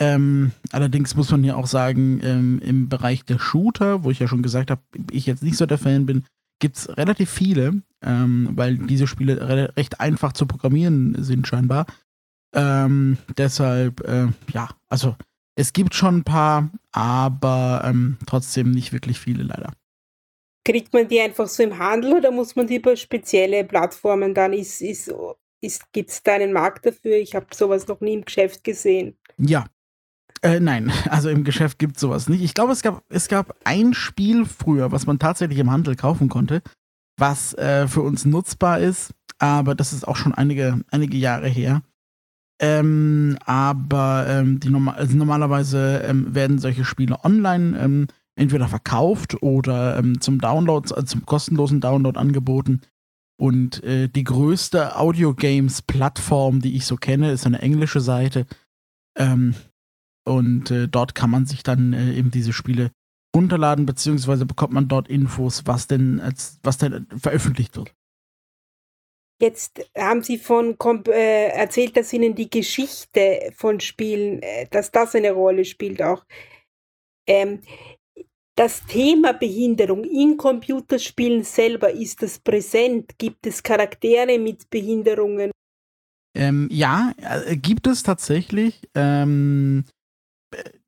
Ähm, 0.00 0.52
allerdings 0.72 1.14
muss 1.14 1.30
man 1.30 1.44
ja 1.44 1.54
auch 1.54 1.66
sagen, 1.66 2.20
ähm, 2.22 2.60
im 2.60 2.88
Bereich 2.88 3.24
der 3.24 3.38
Shooter, 3.38 4.02
wo 4.02 4.10
ich 4.10 4.18
ja 4.18 4.26
schon 4.26 4.42
gesagt 4.42 4.70
habe, 4.70 4.82
ich 5.10 5.26
jetzt 5.26 5.42
nicht 5.42 5.56
so 5.56 5.66
der 5.66 5.78
Fan 5.78 6.04
bin, 6.04 6.24
gibt 6.58 6.76
es 6.76 6.96
relativ 6.96 7.30
viele, 7.30 7.82
ähm, 8.02 8.50
weil 8.52 8.78
diese 8.78 9.06
Spiele 9.06 9.40
re 9.48 9.72
recht 9.76 10.00
einfach 10.00 10.32
zu 10.32 10.46
programmieren 10.46 11.22
sind 11.22 11.46
scheinbar. 11.46 11.86
Ähm, 12.54 13.18
deshalb, 13.36 14.00
äh, 14.06 14.28
ja, 14.52 14.68
also 14.88 15.16
es 15.56 15.72
gibt 15.72 15.94
schon 15.94 16.18
ein 16.18 16.24
paar, 16.24 16.70
aber 16.92 17.82
ähm, 17.84 18.18
trotzdem 18.26 18.72
nicht 18.72 18.92
wirklich 18.92 19.20
viele 19.20 19.44
leider. 19.44 19.72
Kriegt 20.64 20.92
man 20.92 21.06
die 21.06 21.20
einfach 21.20 21.46
so 21.46 21.62
im 21.62 21.78
Handel 21.78 22.14
oder 22.14 22.30
muss 22.30 22.56
man 22.56 22.66
die 22.66 22.76
über 22.76 22.96
spezielle 22.96 23.64
Plattformen 23.64 24.34
dann? 24.34 24.52
Ist, 24.52 24.80
ist, 24.80 25.12
ist, 25.60 25.92
Gibt 25.92 26.10
es 26.10 26.22
da 26.22 26.34
einen 26.34 26.52
Markt 26.52 26.86
dafür? 26.86 27.16
Ich 27.16 27.34
habe 27.34 27.46
sowas 27.52 27.86
noch 27.86 28.00
nie 28.00 28.14
im 28.14 28.24
Geschäft 28.24 28.64
gesehen. 28.64 29.16
Ja, 29.36 29.66
äh, 30.44 30.60
nein, 30.60 30.92
also 31.10 31.30
im 31.30 31.42
Geschäft 31.42 31.78
gibt 31.78 31.96
es 31.96 32.00
sowas 32.00 32.28
nicht. 32.28 32.42
Ich 32.42 32.54
glaube, 32.54 32.72
es 32.72 32.82
gab, 32.82 33.02
es 33.08 33.28
gab 33.28 33.56
ein 33.64 33.94
Spiel 33.94 34.44
früher, 34.44 34.92
was 34.92 35.06
man 35.06 35.18
tatsächlich 35.18 35.58
im 35.58 35.70
Handel 35.70 35.96
kaufen 35.96 36.28
konnte, 36.28 36.62
was 37.18 37.54
äh, 37.54 37.88
für 37.88 38.02
uns 38.02 38.24
nutzbar 38.26 38.78
ist, 38.78 39.14
aber 39.38 39.74
das 39.74 39.92
ist 39.92 40.06
auch 40.06 40.16
schon 40.16 40.34
einige, 40.34 40.80
einige 40.90 41.16
Jahre 41.16 41.48
her. 41.48 41.82
Ähm, 42.60 43.36
aber 43.44 44.26
ähm, 44.28 44.60
die 44.60 44.68
normal, 44.68 44.94
also 44.96 45.16
normalerweise 45.16 46.02
ähm, 46.06 46.34
werden 46.34 46.58
solche 46.58 46.84
Spiele 46.84 47.24
online 47.24 47.76
ähm, 47.78 48.06
entweder 48.36 48.68
verkauft 48.68 49.42
oder 49.42 49.98
ähm, 49.98 50.20
zum 50.20 50.40
Download, 50.40 50.94
also 50.94 51.06
zum 51.06 51.26
kostenlosen 51.26 51.80
Download 51.80 52.18
angeboten. 52.18 52.82
Und 53.36 53.82
äh, 53.82 54.08
die 54.08 54.22
größte 54.22 54.96
Audio-Games-Plattform, 54.96 56.60
die 56.60 56.76
ich 56.76 56.86
so 56.86 56.96
kenne, 56.96 57.32
ist 57.32 57.46
eine 57.46 57.60
englische 57.60 58.00
Seite. 58.00 58.46
Ähm, 59.16 59.54
und 60.24 60.70
äh, 60.70 60.88
dort 60.88 61.14
kann 61.14 61.30
man 61.30 61.46
sich 61.46 61.62
dann 61.62 61.92
äh, 61.92 62.14
eben 62.14 62.30
diese 62.30 62.52
Spiele 62.52 62.90
runterladen, 63.34 63.86
beziehungsweise 63.86 64.46
bekommt 64.46 64.72
man 64.72 64.88
dort 64.88 65.08
Infos, 65.08 65.66
was 65.66 65.86
denn, 65.86 66.20
als, 66.20 66.58
was 66.62 66.78
denn 66.78 67.06
veröffentlicht 67.16 67.76
wird. 67.76 67.94
Jetzt 69.40 69.90
haben 69.96 70.22
Sie 70.22 70.38
von 70.38 70.76
äh, 71.08 71.48
erzählt, 71.48 71.96
dass 71.96 72.12
Ihnen 72.12 72.34
die 72.34 72.48
Geschichte 72.48 73.52
von 73.56 73.80
Spielen, 73.80 74.40
äh, 74.42 74.66
dass 74.70 74.92
das 74.92 75.14
eine 75.14 75.32
Rolle 75.32 75.64
spielt 75.64 76.00
auch. 76.00 76.24
Ähm, 77.26 77.60
das 78.56 78.86
Thema 78.86 79.32
Behinderung 79.32 80.04
in 80.04 80.36
Computerspielen 80.36 81.42
selber, 81.42 81.90
ist 81.90 82.22
das 82.22 82.38
präsent? 82.38 83.18
Gibt 83.18 83.46
es 83.46 83.62
Charaktere 83.62 84.38
mit 84.38 84.70
Behinderungen? 84.70 85.50
Ähm, 86.36 86.68
ja, 86.70 87.12
äh, 87.18 87.56
gibt 87.56 87.88
es 87.88 88.04
tatsächlich. 88.04 88.88
Ähm, 88.94 89.84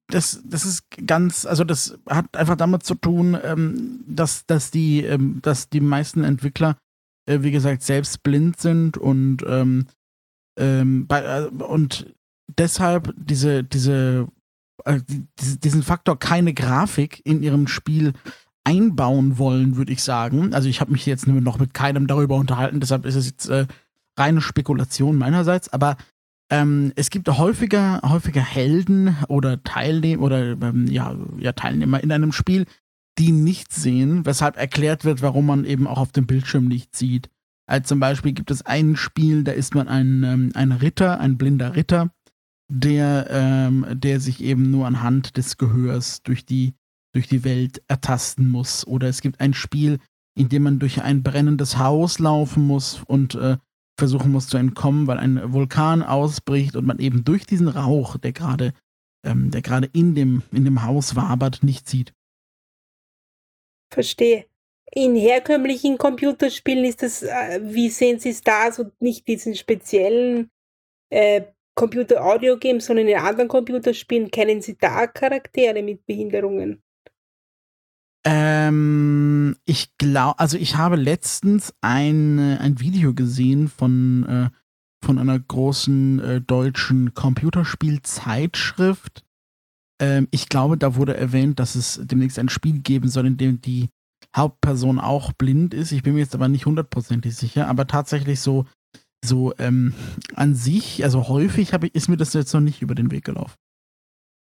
das, 0.08 0.40
das 0.44 0.64
ist 0.64 0.84
ganz, 1.06 1.46
also 1.46 1.64
das 1.64 1.98
hat 2.08 2.36
einfach 2.36 2.56
damit 2.56 2.84
zu 2.84 2.94
tun, 2.94 3.36
ähm, 3.42 4.04
dass, 4.06 4.46
dass, 4.46 4.70
die, 4.70 5.02
ähm, 5.02 5.40
dass 5.42 5.68
die 5.68 5.80
meisten 5.80 6.24
Entwickler, 6.24 6.76
äh, 7.26 7.40
wie 7.42 7.50
gesagt, 7.50 7.82
selbst 7.82 8.22
blind 8.22 8.60
sind 8.60 8.96
und, 8.96 9.38
ähm, 9.46 9.86
ähm 10.58 11.06
bei, 11.06 11.22
äh, 11.22 11.46
und 11.46 12.14
deshalb 12.56 13.12
diese, 13.16 13.64
diese, 13.64 14.28
äh, 14.84 15.00
diesen 15.38 15.82
Faktor 15.82 16.18
keine 16.18 16.54
Grafik 16.54 17.20
in 17.24 17.42
ihrem 17.42 17.66
Spiel 17.66 18.12
einbauen 18.62 19.38
wollen, 19.38 19.76
würde 19.76 19.92
ich 19.92 20.02
sagen. 20.02 20.54
Also 20.54 20.68
ich 20.68 20.80
habe 20.80 20.92
mich 20.92 21.06
jetzt 21.06 21.26
noch 21.26 21.58
mit 21.58 21.74
keinem 21.74 22.06
darüber 22.06 22.36
unterhalten, 22.36 22.80
deshalb 22.80 23.06
ist 23.06 23.16
es 23.16 23.26
jetzt 23.26 23.48
äh, 23.48 23.66
reine 24.18 24.40
Spekulation 24.40 25.16
meinerseits, 25.16 25.68
aber 25.68 25.96
ähm, 26.50 26.92
es 26.94 27.10
gibt 27.10 27.28
häufiger, 27.28 28.00
häufiger 28.02 28.42
Helden 28.42 29.16
oder 29.28 29.62
Teilnehmer 29.62 30.22
oder 30.22 30.52
ähm, 30.52 30.86
ja, 30.86 31.16
ja, 31.38 31.52
Teilnehmer 31.52 32.02
in 32.02 32.12
einem 32.12 32.32
Spiel, 32.32 32.66
die 33.18 33.32
nichts 33.32 33.82
sehen, 33.82 34.26
weshalb 34.26 34.56
erklärt 34.56 35.04
wird, 35.04 35.22
warum 35.22 35.46
man 35.46 35.64
eben 35.64 35.86
auch 35.86 35.98
auf 35.98 36.12
dem 36.12 36.26
Bildschirm 36.26 36.66
nichts 36.66 36.98
sieht. 36.98 37.30
Also 37.68 37.86
zum 37.88 38.00
Beispiel 38.00 38.32
gibt 38.32 38.50
es 38.50 38.64
ein 38.64 38.94
Spiel, 38.96 39.42
da 39.42 39.52
ist 39.52 39.74
man 39.74 39.88
ein, 39.88 40.22
ähm, 40.22 40.52
ein 40.54 40.72
Ritter, 40.72 41.18
ein 41.18 41.36
blinder 41.36 41.74
Ritter, 41.74 42.10
der, 42.70 43.26
ähm, 43.30 43.86
der 43.90 44.20
sich 44.20 44.42
eben 44.42 44.70
nur 44.70 44.86
anhand 44.86 45.36
des 45.36 45.56
Gehörs 45.56 46.22
durch 46.22 46.46
die, 46.46 46.74
durch 47.12 47.26
die 47.26 47.42
Welt 47.42 47.82
ertasten 47.88 48.48
muss. 48.48 48.86
Oder 48.86 49.08
es 49.08 49.20
gibt 49.20 49.40
ein 49.40 49.54
Spiel, 49.54 49.98
in 50.36 50.48
dem 50.48 50.62
man 50.62 50.78
durch 50.78 51.02
ein 51.02 51.22
brennendes 51.22 51.78
Haus 51.78 52.18
laufen 52.20 52.64
muss 52.64 53.02
und 53.06 53.34
äh, 53.34 53.56
versuchen 53.98 54.32
muss 54.32 54.48
zu 54.48 54.56
entkommen, 54.56 55.06
weil 55.06 55.18
ein 55.18 55.52
Vulkan 55.52 56.02
ausbricht 56.02 56.76
und 56.76 56.86
man 56.86 56.98
eben 56.98 57.24
durch 57.24 57.46
diesen 57.46 57.68
Rauch, 57.68 58.18
der 58.18 58.32
gerade 58.32 58.72
ähm, 59.26 59.50
der 59.50 59.60
gerade 59.60 59.90
in 59.92 60.14
dem, 60.14 60.42
in 60.52 60.64
dem 60.64 60.84
Haus 60.84 61.16
wabert, 61.16 61.62
nicht 61.62 61.88
sieht. 61.88 62.12
Verstehe. 63.92 64.46
In 64.92 65.16
herkömmlichen 65.16 65.98
Computerspielen 65.98 66.84
ist 66.84 67.02
das, 67.02 67.22
äh, 67.22 67.60
wie 67.62 67.90
sehen 67.90 68.20
Sie 68.20 68.30
es 68.30 68.40
da, 68.42 68.70
so 68.70 68.90
nicht 69.00 69.26
diesen 69.26 69.56
speziellen 69.56 70.50
äh, 71.10 71.42
Computer-Audio-Games, 71.74 72.86
sondern 72.86 73.08
in 73.08 73.18
anderen 73.18 73.48
Computerspielen, 73.48 74.30
kennen 74.30 74.62
Sie 74.62 74.76
da 74.78 75.06
Charaktere 75.06 75.82
mit 75.82 76.06
Behinderungen? 76.06 76.82
Ähm, 78.28 79.54
ich 79.66 79.96
glaube, 79.98 80.40
also 80.40 80.58
ich 80.58 80.76
habe 80.76 80.96
letztens 80.96 81.72
ein, 81.80 82.40
ein 82.40 82.80
Video 82.80 83.14
gesehen 83.14 83.68
von, 83.68 84.26
äh, 84.26 84.50
von 85.04 85.20
einer 85.20 85.38
großen 85.38 86.18
äh, 86.18 86.40
deutschen 86.40 87.14
Computerspielzeitschrift. 87.14 89.22
Ähm, 90.02 90.26
ich 90.32 90.48
glaube, 90.48 90.76
da 90.76 90.96
wurde 90.96 91.16
erwähnt, 91.16 91.60
dass 91.60 91.76
es 91.76 92.00
demnächst 92.02 92.40
ein 92.40 92.48
Spiel 92.48 92.80
geben 92.80 93.08
soll, 93.08 93.28
in 93.28 93.36
dem 93.36 93.60
die 93.60 93.90
Hauptperson 94.34 94.98
auch 94.98 95.32
blind 95.32 95.72
ist. 95.72 95.92
Ich 95.92 96.02
bin 96.02 96.14
mir 96.14 96.20
jetzt 96.20 96.34
aber 96.34 96.48
nicht 96.48 96.66
hundertprozentig 96.66 97.36
sicher, 97.36 97.68
aber 97.68 97.86
tatsächlich 97.86 98.40
so, 98.40 98.66
so 99.24 99.54
ähm, 99.58 99.94
an 100.34 100.56
sich, 100.56 101.04
also 101.04 101.28
häufig 101.28 101.74
ich, 101.74 101.94
ist 101.94 102.08
mir 102.08 102.16
das 102.16 102.32
jetzt 102.32 102.52
noch 102.52 102.60
nicht 102.60 102.82
über 102.82 102.96
den 102.96 103.12
Weg 103.12 103.24
gelaufen. 103.24 103.54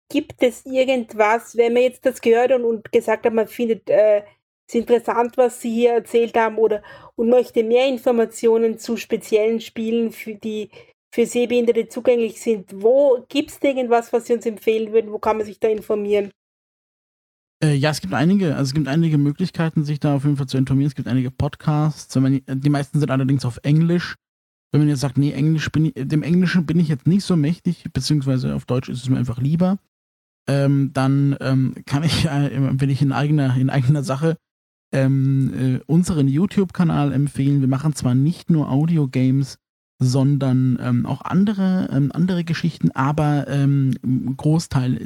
Gibt 0.10 0.43
es 0.43 0.65
irgendwas, 0.65 1.55
wenn 1.57 1.74
man 1.74 1.83
jetzt 1.83 2.05
das 2.05 2.22
gehört 2.22 2.51
und, 2.51 2.65
und 2.65 2.91
gesagt 2.91 3.25
hat, 3.25 3.33
man 3.33 3.48
findet 3.48 3.89
äh, 3.89 4.24
es 4.67 4.75
interessant, 4.75 5.38
was 5.38 5.62
Sie 5.62 5.72
hier 5.72 5.93
erzählt 5.93 6.38
haben 6.38 6.57
oder 6.57 6.81
und 7.15 7.29
möchte 7.29 7.63
mehr 7.63 7.88
Informationen 7.88 8.77
zu 8.77 8.98
speziellen 8.98 9.60
Spielen, 9.60 10.12
für 10.12 10.36
die 10.36 10.69
für 11.13 11.27
Sehbehinderte 11.27 11.88
zugänglich 11.89 12.41
sind, 12.41 12.72
wo 12.74 13.24
gibt 13.29 13.51
es 13.51 13.62
irgendwas, 13.62 14.12
was 14.12 14.25
Sie 14.25 14.33
uns 14.33 14.48
empfehlen 14.48 14.91
würden? 14.91 15.12
Wo 15.12 15.19
kann 15.19 15.38
man 15.38 15.45
sich 15.45 15.60
da 15.60 15.67
informieren? 15.67 16.31
Äh, 17.63 17.75
ja, 17.75 17.91
es 17.91 18.01
gibt 18.01 18.15
einige, 18.15 18.55
also 18.55 18.69
es 18.69 18.74
gibt 18.74 18.88
einige 18.88 19.19
Möglichkeiten, 19.19 19.86
sich 19.86 20.00
da 20.00 20.15
auf 20.15 20.24
jeden 20.24 20.38
Fall 20.38 20.48
zu 20.48 20.57
informieren. 20.57 20.88
Es 20.88 20.95
gibt 20.95 21.07
einige 21.07 21.29
Podcasts. 21.29 22.15
Man, 22.15 22.41
die 22.48 22.69
meisten 22.69 23.00
sind 23.00 23.12
allerdings 23.12 23.45
auf 23.45 23.60
Englisch. 23.62 24.15
Wenn 24.72 24.81
man 24.81 24.89
jetzt 24.89 25.01
sagt, 25.01 25.19
nee, 25.19 25.33
Englisch 25.33 25.72
bin 25.72 25.86
ich, 25.86 25.93
dem 25.95 26.24
Englischen 26.24 26.65
bin 26.65 26.79
ich 26.79 26.88
jetzt 26.88 27.05
nicht 27.05 27.24
so 27.24 27.36
mächtig, 27.36 27.86
beziehungsweise 27.93 28.55
auf 28.55 28.65
Deutsch 28.65 28.89
ist 28.89 29.03
es 29.03 29.10
mir 29.10 29.19
einfach 29.19 29.38
lieber 29.38 29.77
ähm, 30.47 30.91
dann 30.93 31.35
ähm, 31.39 31.75
kann 31.85 32.03
ich, 32.03 32.25
äh, 32.25 32.51
wenn 32.79 32.89
ich 32.89 33.01
in 33.01 33.12
eigener, 33.12 33.55
in 33.55 33.69
eigener 33.69 34.03
Sache 34.03 34.38
ähm, 34.91 35.53
äh, 35.53 35.79
unseren 35.88 36.27
YouTube-Kanal 36.27 37.12
empfehlen. 37.13 37.62
Wir 37.62 37.67
machen 37.67 37.95
zwar 37.95 38.13
nicht 38.13 38.50
nur 38.50 38.69
Audio-Games, 38.69 39.57
sondern 40.00 40.77
ähm, 40.81 41.05
auch 41.05 41.21
andere, 41.21 41.89
ähm, 41.91 42.12
andere 42.13 42.43
Geschichten, 42.43 42.91
aber 42.91 43.47
ähm, 43.47 43.93
Großteil 44.38 45.00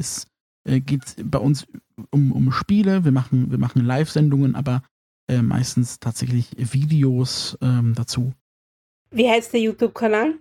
äh, 0.66 0.80
geht 0.80 1.16
bei 1.24 1.40
uns 1.40 1.68
um, 2.12 2.32
um 2.32 2.52
Spiele. 2.52 3.06
Wir 3.06 3.12
machen, 3.12 3.52
wir 3.52 3.60
machen 3.60 3.86
Live-Sendungen, 3.86 4.56
aber 4.56 4.82
äh, 5.30 5.42
meistens 5.42 6.00
tatsächlich 6.00 6.52
Videos 6.58 7.58
dazu. 7.60 8.34
Wie 9.12 9.30
heißt 9.30 9.54
der 9.54 9.62
YouTube-Kanal? 9.62 10.40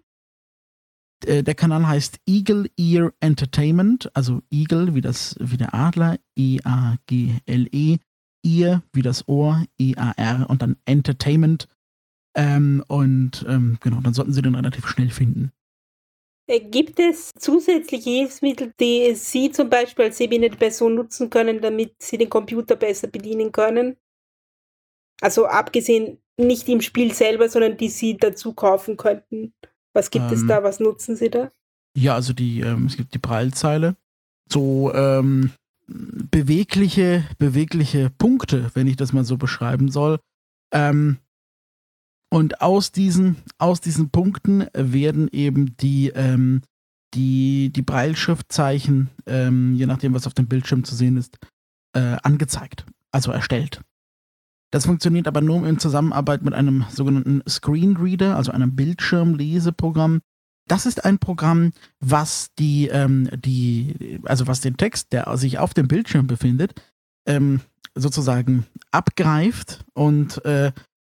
Äh, 1.24 1.42
der 1.42 1.54
Kanal 1.54 1.86
heißt 1.86 2.20
Eagle 2.26 2.70
Ear 2.76 3.12
Entertainment, 3.20 4.10
also 4.14 4.42
Eagle 4.50 4.94
wie 4.94 5.00
das 5.00 5.36
wie 5.40 5.56
der 5.56 5.74
Adler, 5.74 6.18
E-A-G-L-E, 6.36 7.98
Ear 8.44 8.82
wie 8.92 9.02
das 9.02 9.26
Ohr, 9.28 9.64
E-A-R 9.78 10.50
und 10.50 10.62
dann 10.62 10.76
Entertainment. 10.84 11.68
Ähm, 12.36 12.84
und 12.88 13.44
ähm, 13.48 13.78
genau, 13.80 14.00
dann 14.00 14.12
sollten 14.12 14.32
Sie 14.32 14.42
den 14.42 14.54
relativ 14.54 14.86
schnell 14.88 15.10
finden. 15.10 15.52
Äh, 16.48 16.60
gibt 16.60 17.00
es 17.00 17.32
zusätzliche 17.34 18.10
Hilfsmittel, 18.10 18.72
die 18.78 19.14
Sie 19.14 19.50
zum 19.50 19.70
Beispiel 19.70 20.06
als 20.06 20.18
sehbehinderte 20.18 20.58
Person 20.58 20.94
nutzen 20.94 21.30
können, 21.30 21.60
damit 21.60 21.94
Sie 21.98 22.18
den 22.18 22.30
Computer 22.30 22.76
besser 22.76 23.08
bedienen 23.08 23.52
können? 23.52 23.96
Also 25.20 25.46
abgesehen 25.46 26.22
nicht 26.36 26.68
im 26.68 26.82
Spiel 26.82 27.12
selber, 27.14 27.48
sondern 27.48 27.78
die 27.78 27.88
Sie 27.88 28.16
dazu 28.16 28.52
kaufen 28.52 28.96
könnten. 28.96 29.54
Was 29.96 30.10
gibt 30.10 30.26
ähm, 30.26 30.34
es 30.34 30.46
da? 30.46 30.62
Was 30.62 30.78
nutzen 30.78 31.16
Sie 31.16 31.30
da? 31.30 31.50
Ja, 31.96 32.14
also 32.14 32.34
die, 32.34 32.60
ähm, 32.60 32.84
es 32.84 32.98
gibt 32.98 33.14
die 33.14 33.18
Prallzeile. 33.18 33.96
So 34.52 34.92
ähm, 34.92 35.52
bewegliche, 35.86 37.24
bewegliche 37.38 38.10
Punkte, 38.10 38.70
wenn 38.74 38.86
ich 38.88 38.96
das 38.96 39.14
mal 39.14 39.24
so 39.24 39.38
beschreiben 39.38 39.90
soll. 39.90 40.18
Ähm, 40.70 41.16
und 42.30 42.60
aus 42.60 42.92
diesen, 42.92 43.36
aus 43.56 43.80
diesen 43.80 44.10
Punkten 44.10 44.66
werden 44.74 45.28
eben 45.32 45.78
die, 45.78 46.08
ähm, 46.14 46.60
die, 47.14 47.70
die 47.74 47.82
Breilschriftzeichen, 47.82 49.08
ähm, 49.24 49.74
je 49.76 49.86
nachdem, 49.86 50.12
was 50.12 50.26
auf 50.26 50.34
dem 50.34 50.46
Bildschirm 50.46 50.84
zu 50.84 50.94
sehen 50.94 51.16
ist, 51.16 51.38
äh, 51.94 52.18
angezeigt, 52.22 52.84
also 53.12 53.32
erstellt. 53.32 53.80
Das 54.72 54.86
funktioniert 54.86 55.28
aber 55.28 55.40
nur 55.40 55.66
in 55.66 55.78
Zusammenarbeit 55.78 56.42
mit 56.42 56.54
einem 56.54 56.84
sogenannten 56.90 57.42
Screenreader, 57.48 58.36
also 58.36 58.52
einem 58.52 58.74
Bildschirmleseprogramm. 58.74 60.20
Das 60.68 60.86
ist 60.86 61.04
ein 61.04 61.18
Programm, 61.18 61.72
was 62.00 62.48
die, 62.58 62.88
ähm, 62.88 63.28
die, 63.36 64.20
also 64.24 64.48
was 64.48 64.60
den 64.60 64.76
Text, 64.76 65.12
der 65.12 65.36
sich 65.36 65.58
auf 65.58 65.74
dem 65.74 65.86
Bildschirm 65.86 66.26
befindet, 66.26 66.74
ähm, 67.26 67.60
sozusagen 67.94 68.66
abgreift 68.90 69.84
und 69.94 70.44
äh, 70.44 70.72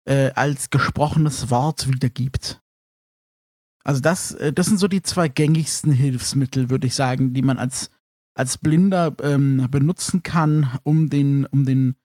äh, 0.04 0.30
als 0.32 0.70
gesprochenes 0.70 1.50
Wort 1.50 1.88
wiedergibt. 1.88 2.60
Also 3.84 4.00
das, 4.02 4.32
äh, 4.32 4.52
das 4.52 4.66
sind 4.66 4.78
so 4.78 4.88
die 4.88 5.02
zwei 5.02 5.28
gängigsten 5.28 5.92
Hilfsmittel, 5.92 6.68
würde 6.68 6.86
ich 6.86 6.94
sagen, 6.94 7.32
die 7.32 7.42
man 7.42 7.58
als, 7.58 7.90
als 8.34 8.58
Blinder 8.58 9.16
ähm, 9.22 9.66
benutzen 9.70 10.22
kann, 10.22 10.78
um 10.82 11.08
den, 11.08 11.46
um 11.46 11.64
den 11.64 11.96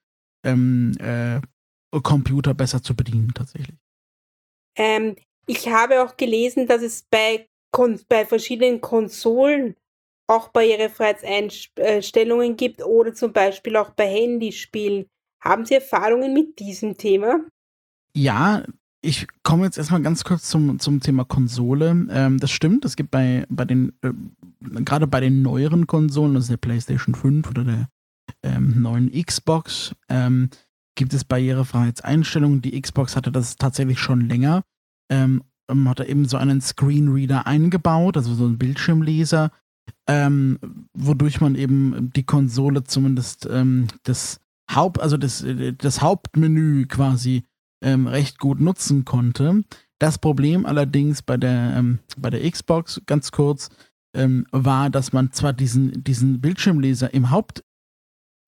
ähm, 0.44 0.92
äh, 0.98 1.40
Computer 2.00 2.54
besser 2.54 2.82
zu 2.82 2.94
bedienen, 2.94 3.32
tatsächlich. 3.34 3.76
Ähm, 4.76 5.16
ich 5.46 5.68
habe 5.68 6.02
auch 6.02 6.16
gelesen, 6.16 6.66
dass 6.66 6.82
es 6.82 7.06
bei, 7.10 7.46
bei 8.08 8.26
verschiedenen 8.26 8.80
Konsolen 8.80 9.76
auch 10.26 10.48
Barrierefreiheitseinstellungen 10.48 12.56
gibt 12.56 12.82
oder 12.82 13.14
zum 13.14 13.32
Beispiel 13.32 13.76
auch 13.76 13.90
bei 13.90 14.08
Handyspielen. 14.08 15.06
Haben 15.42 15.66
Sie 15.66 15.74
Erfahrungen 15.74 16.32
mit 16.32 16.58
diesem 16.58 16.96
Thema? 16.96 17.40
Ja, 18.16 18.64
ich 19.02 19.26
komme 19.42 19.66
jetzt 19.66 19.76
erstmal 19.76 20.00
ganz 20.00 20.24
kurz 20.24 20.48
zum, 20.48 20.78
zum 20.78 21.00
Thema 21.00 21.24
Konsole. 21.24 22.06
Ähm, 22.10 22.38
das 22.38 22.50
stimmt, 22.50 22.86
es 22.86 22.96
gibt 22.96 23.10
bei, 23.10 23.44
bei 23.50 23.66
den, 23.66 23.92
äh, 24.00 24.12
gerade 24.82 25.06
bei 25.06 25.20
den 25.20 25.42
neueren 25.42 25.86
Konsolen, 25.86 26.32
das 26.34 26.44
ist 26.44 26.50
der 26.50 26.56
PlayStation 26.56 27.14
5 27.14 27.50
oder 27.50 27.64
der 27.64 27.88
ähm, 28.44 28.82
neuen 28.82 29.10
Xbox 29.10 29.94
ähm, 30.08 30.50
gibt 30.96 31.12
es 31.14 31.24
Barrierefreiheitseinstellungen. 31.24 32.62
Die 32.62 32.80
Xbox 32.80 33.16
hatte 33.16 33.32
das 33.32 33.56
tatsächlich 33.56 33.98
schon 33.98 34.28
länger. 34.28 34.62
Ähm, 35.10 35.42
hat 35.86 36.00
er 36.00 36.08
eben 36.08 36.26
so 36.26 36.36
einen 36.36 36.60
Screenreader 36.60 37.46
eingebaut, 37.46 38.16
also 38.16 38.34
so 38.34 38.44
einen 38.44 38.58
Bildschirmleser, 38.58 39.50
ähm, 40.06 40.58
wodurch 40.92 41.40
man 41.40 41.54
eben 41.54 42.10
die 42.14 42.24
Konsole 42.24 42.84
zumindest 42.84 43.48
ähm, 43.50 43.88
das 44.02 44.40
Haupt, 44.70 45.00
also 45.00 45.16
das, 45.16 45.44
das 45.78 46.02
Hauptmenü 46.02 46.86
quasi 46.86 47.44
ähm, 47.82 48.06
recht 48.06 48.38
gut 48.38 48.60
nutzen 48.60 49.04
konnte. 49.04 49.62
Das 49.98 50.18
Problem 50.18 50.66
allerdings 50.66 51.22
bei 51.22 51.36
der, 51.36 51.76
ähm, 51.76 51.98
bei 52.18 52.30
der 52.30 52.50
Xbox, 52.50 53.00
ganz 53.06 53.30
kurz, 53.30 53.70
ähm, 54.14 54.46
war, 54.52 54.90
dass 54.90 55.12
man 55.12 55.32
zwar 55.32 55.52
diesen, 55.52 56.04
diesen 56.04 56.40
Bildschirmleser 56.40 57.12
im 57.14 57.30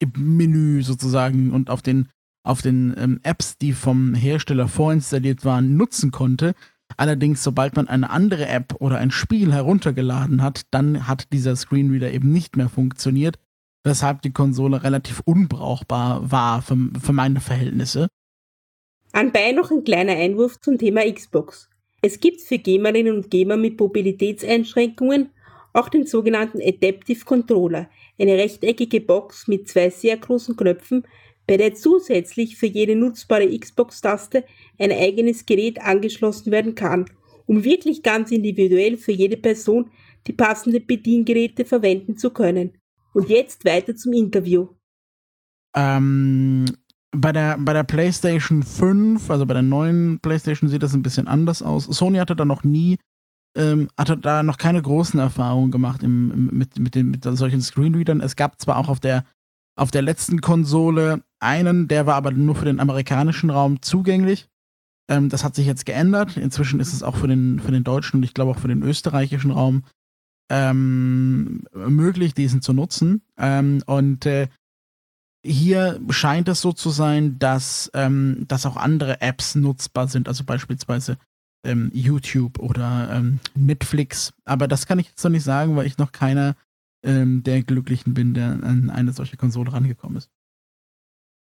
Hauptmenü 0.03 0.83
sozusagen 0.83 1.53
und 1.53 1.71
auf 1.71 1.83
den, 1.83 2.09
auf 2.45 2.63
den 2.63 2.95
ähm, 2.99 3.21
Apps, 3.23 3.59
die 3.59 3.73
vom 3.73 4.15
Hersteller 4.15 4.69
vorinstalliert 4.69 5.45
waren, 5.45 5.77
nutzen 5.77 6.11
konnte. 6.11 6.55
Allerdings, 6.97 7.43
sobald 7.43 7.77
man 7.77 7.89
eine 7.89 8.11
andere 8.11 8.47
App 8.47 8.77
oder 8.79 8.99
ein 8.99 9.11
Spiel 9.11 9.53
heruntergeladen 9.53 10.43
hat, 10.43 10.63
dann 10.71 11.09
hat 11.09 11.33
dieser 11.33 11.57
Screenreader 11.57 12.13
eben 12.13 12.33
nicht 12.33 12.57
mehr 12.57 12.69
funktioniert, 12.69 13.39
weshalb 13.85 14.23
die 14.23 14.33
Konsole 14.33 14.83
relativ 14.83 15.21
unbrauchbar 15.25 16.31
war 16.31 16.63
für, 16.63 16.77
für 17.01 17.13
meine 17.13 17.41
Verhältnisse. 17.41 18.09
Anbei 19.13 19.53
noch 19.53 19.71
ein 19.71 19.83
kleiner 19.83 20.13
Einwurf 20.13 20.61
zum 20.61 20.79
Thema 20.79 21.11
Xbox. 21.11 21.69
Es 22.03 22.21
gibt 22.21 22.43
für 22.43 22.59
Gamerinnen 22.59 23.17
und 23.17 23.31
Gamer 23.31 23.57
mit 23.57 23.81
Mobilitätseinschränkungen 23.81 25.31
auch 25.73 25.89
den 25.89 26.07
sogenannten 26.07 26.61
Adaptive 26.63 27.25
Controller, 27.25 27.89
eine 28.19 28.37
rechteckige 28.37 29.01
Box 29.01 29.49
mit 29.49 29.69
zwei 29.69 29.91
sehr 29.91 30.17
großen 30.17 30.57
Knöpfen, 30.57 31.07
bei 31.47 31.57
der 31.57 31.75
zusätzlich 31.75 32.57
für 32.57 32.67
jede 32.67 32.97
nutzbare 32.97 33.49
Xbox-Taste 33.59 34.45
ein 34.79 34.93
eigenes 34.93 35.47
Gerät 35.47 35.81
angeschlossen 35.81 36.51
werden 36.51 36.75
kann, 36.75 37.07
um 37.47 37.63
wirklich 37.65 38.03
ganz 38.03 38.33
individuell 38.33 38.97
für 38.97 39.13
jede 39.13 39.37
Person 39.37 39.91
die 40.27 40.33
passenden 40.33 40.85
Bediengeräte 40.87 41.65
verwenden 41.65 42.17
zu 42.17 42.31
können. 42.31 42.73
Und 43.15 43.29
jetzt 43.29 43.65
weiter 43.65 43.95
zum 43.95 44.13
Interview. 44.13 44.69
Ähm, 45.75 46.67
bei 47.13 47.33
der, 47.33 47.57
bei 47.59 47.73
der 47.73 47.85
PlayStation 47.85 48.63
5, 48.63 49.31
also 49.31 49.47
bei 49.47 49.55
der 49.55 49.63
neuen 49.63 50.19
PlayStation, 50.21 50.69
sieht 50.69 50.83
das 50.83 50.95
ein 50.95 51.03
bisschen 51.03 51.29
anders 51.29 51.63
aus. 51.63 51.85
Sony 51.85 52.19
hatte 52.19 52.37
da 52.37 52.45
noch 52.45 52.65
nie 52.65 52.99
ähm, 53.57 53.89
hatte 53.97 54.17
da 54.17 54.43
noch 54.43 54.59
keine 54.59 54.81
großen 54.81 55.19
Erfahrungen 55.19 55.71
gemacht 55.71 56.03
im, 56.03 56.49
mit, 56.49 56.79
mit, 56.79 56.95
den, 56.95 57.11
mit 57.11 57.25
solchen 57.25 57.63
Screenreadern. 57.63 58.21
Es 58.21 58.37
gab 58.37 58.61
zwar 58.61 58.77
auch 58.77 58.89
auf 58.89 59.01
der, 59.01 59.25
auf 59.77 59.91
der 59.91 60.03
letzten 60.03 60.41
Konsole 60.41 61.23
einen, 61.41 61.89
der 61.89 62.07
war 62.07 62.15
aber 62.15 62.31
nur 62.31 62.55
für 62.55 62.65
den 62.65 62.81
amerikanischen 62.81 63.51
Raum 63.51 63.83
zugänglich. 63.83 64.49
Ähm, 65.09 65.29
das 65.29 65.45
hat 65.45 65.55
sich 65.55 65.67
jetzt 65.67 65.87
geändert. 65.87 66.37
Inzwischen 66.37 66.81
ist 66.81 66.93
es 66.93 67.03
auch 67.03 67.17
für 67.17 67.29
den, 67.29 67.61
für 67.61 67.73
den 67.73 67.85
deutschen 67.85 68.19
und 68.19 68.23
ich 68.23 68.35
glaube 68.35 68.53
auch 68.53 68.59
für 68.59 68.69
den 68.69 68.83
österreichischen 68.83 69.51
Raum 69.51 69.85
ähm, 70.51 71.65
möglich, 71.73 72.35
diesen 72.35 72.63
zu 72.63 72.73
nutzen. 72.73 73.23
Ähm, 73.37 73.83
und 73.87 74.27
äh, 74.27 74.49
hier 75.45 76.01
scheint 76.11 76.49
es 76.49 76.61
so 76.61 76.73
zu 76.73 76.91
sein, 76.91 77.39
dass, 77.39 77.91
ähm, 77.95 78.45
dass 78.49 78.67
auch 78.67 78.77
andere 78.77 79.21
Apps 79.21 79.55
nutzbar 79.55 80.09
sind, 80.09 80.29
also 80.29 80.45
beispielsweise 80.45 81.19
ähm, 81.67 81.91
YouTube 81.93 82.59
oder 82.59 83.11
ähm, 83.13 83.41
Netflix. 83.55 84.33
Aber 84.45 84.69
das 84.69 84.87
kann 84.87 84.99
ich 84.99 85.09
jetzt 85.09 85.23
noch 85.25 85.31
nicht 85.31 85.45
sagen, 85.45 85.77
weil 85.77 85.87
ich 85.87 85.99
noch 85.99 86.13
keiner 86.13 86.57
ähm, 87.05 87.43
der 87.43 87.63
Glücklichen 87.63 88.15
bin, 88.15 88.35
der 88.35 88.63
an 88.63 88.91
eine 88.91 89.13
solche 89.13 89.37
Konsole 89.37 89.73
rangekommen 89.73 90.19
ist. 90.19 90.31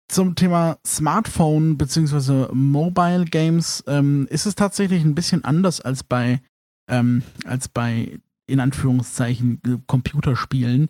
Zum 0.09 0.35
Thema 0.35 0.77
Smartphone 0.85 1.77
bzw. 1.77 2.53
Mobile 2.53 3.25
Games 3.25 3.83
ähm, 3.87 4.25
ist 4.29 4.45
es 4.45 4.55
tatsächlich 4.55 5.03
ein 5.03 5.15
bisschen 5.15 5.43
anders 5.43 5.81
als 5.81 6.03
bei, 6.03 6.41
ähm, 6.89 7.23
als 7.45 7.67
bei 7.67 8.19
in 8.47 8.61
Anführungszeichen 8.61 9.61
Computerspielen. 9.85 10.89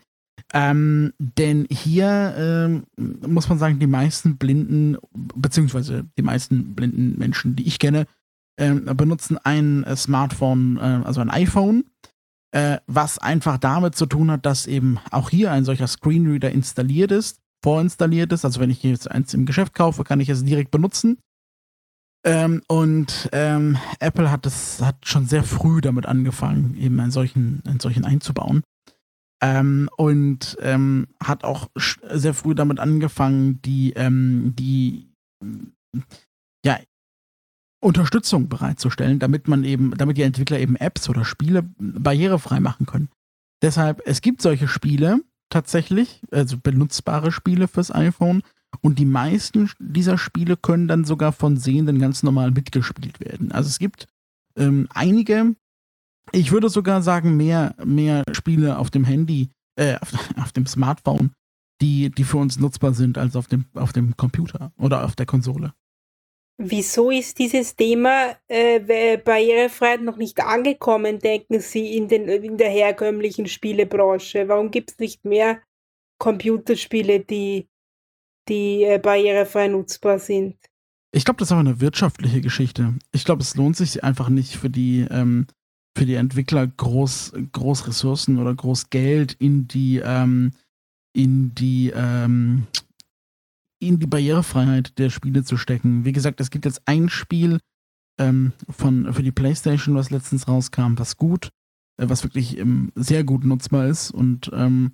Ähm, 0.54 1.14
denn 1.18 1.68
hier 1.70 2.36
ähm, 2.38 2.84
muss 3.28 3.50
man 3.50 3.58
sagen, 3.58 3.80
die 3.80 3.88
meisten 3.88 4.38
blinden, 4.38 4.98
beziehungsweise 5.14 6.06
die 6.18 6.22
meisten 6.22 6.76
blinden 6.76 7.18
Menschen, 7.18 7.56
die 7.56 7.68
ich 7.68 7.80
kenne, 7.80 8.06
äh, 8.58 8.74
benutzen 8.74 9.38
ein 9.38 9.84
äh, 9.84 9.96
Smartphone, 9.96 10.78
äh, 10.78 11.02
also 11.06 11.22
ein 11.22 11.30
iPhone, 11.30 11.86
äh, 12.52 12.78
was 12.88 13.20
einfach 13.20 13.58
damit 13.58 13.96
zu 13.96 14.06
tun 14.06 14.32
hat, 14.32 14.46
dass 14.46 14.68
eben 14.68 15.00
auch 15.12 15.30
hier 15.30 15.52
ein 15.52 15.66
solcher 15.66 15.88
Screenreader 15.88 16.52
installiert 16.52 17.12
ist, 17.12 17.40
vorinstalliert 17.64 18.32
ist. 18.34 18.46
Also 18.46 18.60
wenn 18.60 18.70
ich 18.70 18.84
jetzt 18.84 19.10
eins 19.10 19.34
im 19.34 19.46
Geschäft 19.46 19.74
kaufe, 19.74 20.04
kann 20.04 20.20
ich 20.20 20.30
es 20.30 20.44
direkt 20.44 20.72
benutzen. 20.72 21.18
Ähm, 22.26 22.62
und 22.68 23.30
ähm, 23.32 23.78
Apple 24.00 24.32
hat 24.32 24.46
es 24.46 24.82
hat 24.82 24.98
schon 25.06 25.28
sehr 25.28 25.44
früh 25.44 25.82
damit 25.82 26.06
angefangen, 26.06 26.76
eben 26.78 27.00
einen 27.00 27.12
solchen, 27.12 27.62
einen 27.66 27.80
solchen 27.80 28.06
einzubauen. 28.06 28.64
Ähm, 29.42 29.88
und 29.98 30.58
ähm, 30.62 31.08
hat 31.24 31.44
auch 31.44 31.70
sehr 32.12 32.34
früh 32.34 32.56
damit 32.56 32.80
angefangen, 32.80 33.62
die, 33.62 33.94
ähm, 33.94 34.56
die 34.58 35.08
ja, 36.66 36.80
Unterstützung 37.80 38.50
bereitzustellen, 38.50 39.20
damit 39.20 39.48
man 39.48 39.64
eben, 39.64 39.92
damit 39.98 40.18
die 40.18 40.24
Entwickler 40.24 40.60
eben 40.60 40.76
Apps 40.76 41.10
oder 41.10 41.26
Spiele 41.26 41.64
barrierefrei 41.78 42.60
machen 42.60 42.86
können. 42.86 43.10
Deshalb, 43.62 44.02
es 44.06 44.22
gibt 44.22 44.42
solche 44.42 44.68
Spiele 44.68 45.22
tatsächlich, 45.50 46.22
also 46.32 46.58
benutzbare 46.58 47.32
Spiele 47.32 47.68
fürs 47.68 47.94
iPhone, 47.94 48.44
und 48.82 49.00
die 49.00 49.06
meisten 49.06 49.70
dieser 49.80 50.18
Spiele 50.18 50.58
können 50.58 50.88
dann 50.88 51.06
sogar 51.06 51.32
von 51.32 51.58
Sehenden 51.58 52.00
ganz 52.00 52.22
normal 52.24 52.52
mitgespielt 52.52 53.20
werden. 53.20 53.52
Also 53.52 53.70
es 53.70 53.80
gibt 53.80 54.08
ähm, 54.58 54.88
einige, 54.94 55.56
ich 56.32 56.52
würde 56.52 56.70
sogar 56.70 57.02
sagen, 57.02 57.38
mehr, 57.38 57.76
mehr 57.84 58.24
Spiele 58.34 58.78
auf 58.78 58.92
dem 58.92 59.04
Handy, 59.04 59.50
äh, 59.76 59.96
auf, 60.00 60.14
auf, 60.38 60.52
dem 60.52 60.68
Smartphone, 60.68 61.32
die, 61.82 62.10
die 62.12 62.24
für 62.24 62.38
uns 62.38 62.60
nutzbar 62.60 62.94
sind 62.94 63.18
als 63.18 63.36
auf 63.36 63.48
dem, 63.48 63.66
auf 63.74 63.94
dem 63.94 64.18
Computer 64.18 64.72
oder 64.78 65.06
auf 65.06 65.16
der 65.16 65.26
Konsole. 65.26 65.74
Wieso 66.60 67.12
ist 67.12 67.38
dieses 67.38 67.76
Thema 67.76 68.36
äh, 68.48 69.18
Barrierefreiheit 69.18 70.02
noch 70.02 70.18
nicht 70.18 70.40
angekommen, 70.40 71.20
denken 71.20 71.60
Sie, 71.60 71.96
in, 71.96 72.08
den, 72.08 72.28
in 72.28 72.58
der 72.58 72.72
herkömmlichen 72.72 73.48
Spielebranche? 73.48 74.48
Warum 74.48 74.72
gibt 74.72 74.92
es 74.92 74.98
nicht 74.98 75.24
mehr 75.24 75.62
Computerspiele, 76.18 77.20
die, 77.20 77.68
die 78.50 78.84
äh, 78.84 78.98
barrierefrei 78.98 79.68
nutzbar 79.68 80.18
sind? 80.18 80.58
Ich 81.12 81.26
glaube, 81.26 81.40
das 81.40 81.50
ist 81.50 81.52
aber 81.52 81.62
eine 81.62 81.80
wirtschaftliche 81.80 82.42
Geschichte. 82.42 82.96
Ich 83.12 83.24
glaube, 83.24 83.44
es 83.44 83.56
lohnt 83.56 83.78
sich 83.78 84.04
einfach 84.04 84.30
nicht 84.30 84.56
für 84.56 84.72
die, 84.72 85.06
ähm, 85.12 85.46
für 85.96 86.08
die 86.08 86.16
Entwickler 86.16 86.66
groß, 86.66 87.34
groß 87.52 87.88
Ressourcen 87.88 88.40
oder 88.40 88.56
groß 88.56 88.90
Geld 88.90 89.34
in 89.34 89.68
die, 89.68 90.02
ähm, 90.04 90.54
in 91.14 91.54
die, 91.54 91.92
ähm, 91.96 92.66
in 93.80 94.00
die 94.00 94.08
Barrierefreiheit 94.08 94.98
der 94.98 95.10
Spiele 95.10 95.44
zu 95.44 95.58
stecken. 95.58 96.06
Wie 96.06 96.12
gesagt, 96.12 96.42
es 96.42 96.50
gibt 96.50 96.66
jetzt 96.66 96.82
ein 96.86 97.10
Spiel 97.10 97.60
ähm, 98.20 98.54
von, 98.70 99.14
für 99.14 99.24
die 99.24 99.32
PlayStation, 99.32 99.96
was 99.96 100.10
letztens 100.10 100.48
rauskam, 100.48 100.98
was 100.98 101.18
gut, 101.18 101.50
äh, 101.98 102.10
was 102.10 102.24
wirklich 102.24 102.58
ähm, 102.58 102.92
sehr 102.96 103.24
gut 103.24 103.44
nutzbar 103.44 103.88
ist 103.88 104.12
und 104.12 104.50
ähm, 104.54 104.94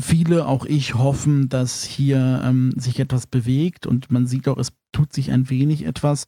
viele, 0.00 0.46
auch 0.46 0.64
ich, 0.66 0.94
hoffen, 0.94 1.48
dass 1.48 1.84
hier 1.84 2.42
ähm, 2.44 2.72
sich 2.76 2.98
etwas 3.00 3.26
bewegt 3.26 3.86
und 3.86 4.10
man 4.10 4.26
sieht 4.26 4.48
auch, 4.48 4.58
es 4.58 4.72
tut 4.92 5.12
sich 5.12 5.30
ein 5.30 5.48
wenig 5.48 5.84
etwas. 5.84 6.26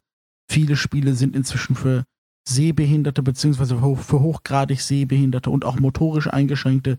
Viele 0.50 0.76
Spiele 0.76 1.14
sind 1.14 1.34
inzwischen 1.34 1.74
für 1.74 2.04
Sehbehinderte 2.48 3.22
beziehungsweise 3.22 3.76
für 3.76 4.20
hochgradig 4.20 4.80
Sehbehinderte 4.80 5.50
und 5.50 5.64
auch 5.64 5.78
motorisch 5.78 6.28
eingeschränkte 6.28 6.98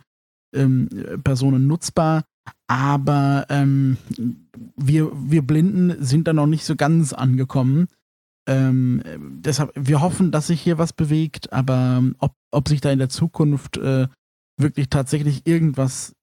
ähm, 0.54 0.90
Personen 1.24 1.66
nutzbar 1.66 2.24
aber 2.68 3.46
ähm, 3.50 3.98
wir, 4.76 5.12
wir 5.14 5.42
Blinden 5.42 6.04
sind 6.04 6.28
da 6.28 6.34
noch 6.34 6.48
nicht 6.48 6.66
so 6.66 6.76
ganz 6.76 7.14
angekommen. 7.14 7.88
Ähm, 8.48 9.04
deshalb, 9.44 9.72
wir 9.76 10.02
hoffen, 10.02 10.32
dass 10.32 10.48
sich 10.48 10.62
hier 10.62 10.78
was 10.78 10.94
bewegt, 10.94 11.54
aber 11.54 12.04
ob, 12.20 12.34
ob 12.52 12.68
sich 12.68 12.82
da 12.82 12.92
in 12.92 13.00
der 13.00 13.10
Zukunft 13.10 13.78
äh, 13.78 14.08
wirklich 14.58 14.90
tatsächlich 14.90 15.46
irgendwas 15.46 16.14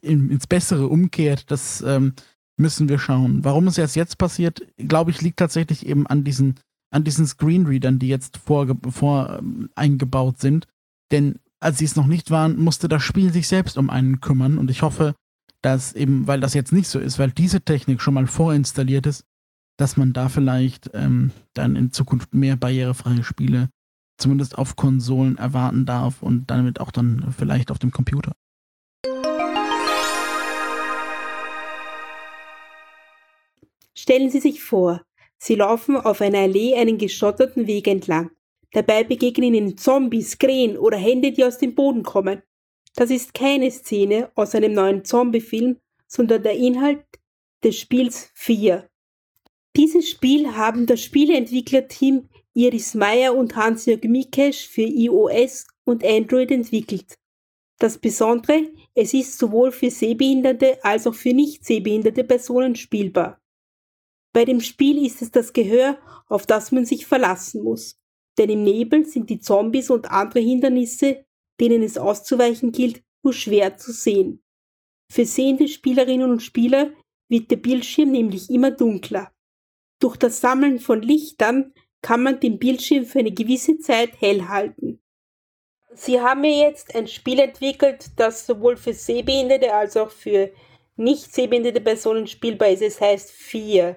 in, 0.00 0.30
ins 0.30 0.46
Bessere 0.46 0.88
umkehrt, 0.88 1.50
das 1.50 1.82
ähm, 1.82 2.14
müssen 2.56 2.88
wir 2.88 2.98
schauen. 2.98 3.44
Warum 3.44 3.66
es 3.66 3.78
erst 3.78 3.96
jetzt 3.96 4.18
passiert, 4.18 4.62
glaube 4.76 5.10
ich, 5.10 5.22
liegt 5.22 5.38
tatsächlich 5.38 5.86
eben 5.86 6.06
an 6.06 6.24
diesen, 6.24 6.56
an 6.90 7.04
diesen 7.04 7.26
Screenreadern, 7.26 7.98
die 7.98 8.08
jetzt 8.08 8.38
vor, 8.38 8.66
vor 8.90 9.38
ähm, 9.38 9.70
eingebaut 9.74 10.40
sind. 10.40 10.66
Denn 11.12 11.36
als 11.60 11.78
sie 11.78 11.84
es 11.84 11.96
noch 11.96 12.06
nicht 12.06 12.30
waren, 12.30 12.58
musste 12.58 12.88
das 12.88 13.02
Spiel 13.02 13.32
sich 13.32 13.48
selbst 13.48 13.78
um 13.78 13.90
einen 13.90 14.20
kümmern 14.20 14.58
und 14.58 14.70
ich 14.70 14.82
hoffe, 14.82 15.14
dass 15.66 15.94
eben, 15.94 16.28
weil 16.28 16.38
das 16.38 16.54
jetzt 16.54 16.72
nicht 16.72 16.86
so 16.86 17.00
ist, 17.00 17.18
weil 17.18 17.32
diese 17.32 17.60
Technik 17.60 18.00
schon 18.00 18.14
mal 18.14 18.28
vorinstalliert 18.28 19.04
ist, 19.04 19.24
dass 19.76 19.96
man 19.96 20.12
da 20.12 20.28
vielleicht 20.28 20.90
ähm, 20.94 21.32
dann 21.54 21.74
in 21.74 21.90
Zukunft 21.90 22.32
mehr 22.34 22.54
barrierefreie 22.54 23.24
Spiele 23.24 23.68
zumindest 24.16 24.56
auf 24.56 24.76
Konsolen 24.76 25.36
erwarten 25.38 25.84
darf 25.84 26.22
und 26.22 26.52
damit 26.52 26.80
auch 26.80 26.92
dann 26.92 27.34
vielleicht 27.36 27.72
auf 27.72 27.80
dem 27.80 27.90
Computer. 27.90 28.30
Stellen 33.98 34.30
Sie 34.30 34.38
sich 34.38 34.62
vor, 34.62 35.02
Sie 35.36 35.56
laufen 35.56 35.96
auf 35.96 36.20
einer 36.20 36.38
Allee 36.38 36.76
einen 36.76 36.96
geschotterten 36.96 37.66
Weg 37.66 37.88
entlang. 37.88 38.30
Dabei 38.70 39.02
begegnen 39.02 39.52
Ihnen 39.52 39.76
Zombies, 39.76 40.38
Krähen 40.38 40.78
oder 40.78 40.96
Hände, 40.96 41.32
die 41.32 41.44
aus 41.44 41.58
dem 41.58 41.74
Boden 41.74 42.04
kommen. 42.04 42.42
Das 42.96 43.10
ist 43.10 43.34
keine 43.34 43.70
Szene 43.70 44.32
aus 44.34 44.54
einem 44.54 44.72
neuen 44.72 45.04
Zombie-Film, 45.04 45.78
sondern 46.08 46.42
der 46.42 46.54
Inhalt 46.54 47.04
des 47.62 47.78
Spiels 47.78 48.30
4. 48.34 48.88
Dieses 49.76 50.08
Spiel 50.08 50.56
haben 50.56 50.86
das 50.86 51.02
Spieleentwicklerteam 51.02 52.30
Iris 52.54 52.94
Meyer 52.94 53.36
und 53.36 53.54
Hans-Jörg 53.54 54.02
Mikesch 54.04 54.66
für 54.66 54.80
iOS 54.80 55.66
und 55.84 56.02
Android 56.02 56.50
entwickelt. 56.50 57.18
Das 57.78 57.98
Besondere, 57.98 58.70
es 58.94 59.12
ist 59.12 59.38
sowohl 59.38 59.72
für 59.72 59.90
sehbehinderte 59.90 60.82
als 60.82 61.06
auch 61.06 61.14
für 61.14 61.34
nicht 61.34 61.66
sehbehinderte 61.66 62.24
Personen 62.24 62.76
spielbar. 62.76 63.42
Bei 64.32 64.46
dem 64.46 64.62
Spiel 64.62 65.04
ist 65.04 65.20
es 65.20 65.30
das 65.30 65.52
Gehör, 65.52 65.98
auf 66.28 66.46
das 66.46 66.72
man 66.72 66.86
sich 66.86 67.04
verlassen 67.04 67.62
muss. 67.62 68.00
Denn 68.38 68.48
im 68.48 68.62
Nebel 68.62 69.04
sind 69.04 69.28
die 69.28 69.40
Zombies 69.40 69.90
und 69.90 70.10
andere 70.10 70.40
Hindernisse, 70.40 71.25
denen 71.60 71.82
es 71.82 71.98
auszuweichen 71.98 72.72
gilt, 72.72 73.02
nur 73.22 73.32
schwer 73.32 73.76
zu 73.76 73.92
sehen. 73.92 74.42
Für 75.10 75.24
sehende 75.24 75.68
Spielerinnen 75.68 76.30
und 76.30 76.42
Spieler 76.42 76.90
wird 77.28 77.50
der 77.50 77.56
Bildschirm 77.56 78.10
nämlich 78.10 78.50
immer 78.50 78.70
dunkler. 78.70 79.32
Durch 80.00 80.16
das 80.16 80.40
Sammeln 80.40 80.78
von 80.78 81.02
Lichtern 81.02 81.72
kann 82.02 82.22
man 82.22 82.40
den 82.40 82.58
Bildschirm 82.58 83.04
für 83.04 83.20
eine 83.20 83.32
gewisse 83.32 83.78
Zeit 83.78 84.20
hell 84.20 84.48
halten. 84.48 85.00
Sie 85.94 86.20
haben 86.20 86.42
mir 86.42 86.58
jetzt 86.58 86.94
ein 86.94 87.08
Spiel 87.08 87.38
entwickelt, 87.38 88.10
das 88.16 88.46
sowohl 88.46 88.76
für 88.76 88.92
Sehbehinderte 88.92 89.72
als 89.72 89.96
auch 89.96 90.10
für 90.10 90.52
nicht 90.96 91.32
sehbehinderte 91.32 91.80
Personen 91.80 92.26
spielbar 92.26 92.68
ist. 92.68 92.82
Es 92.82 93.00
heißt 93.00 93.30
4. 93.30 93.96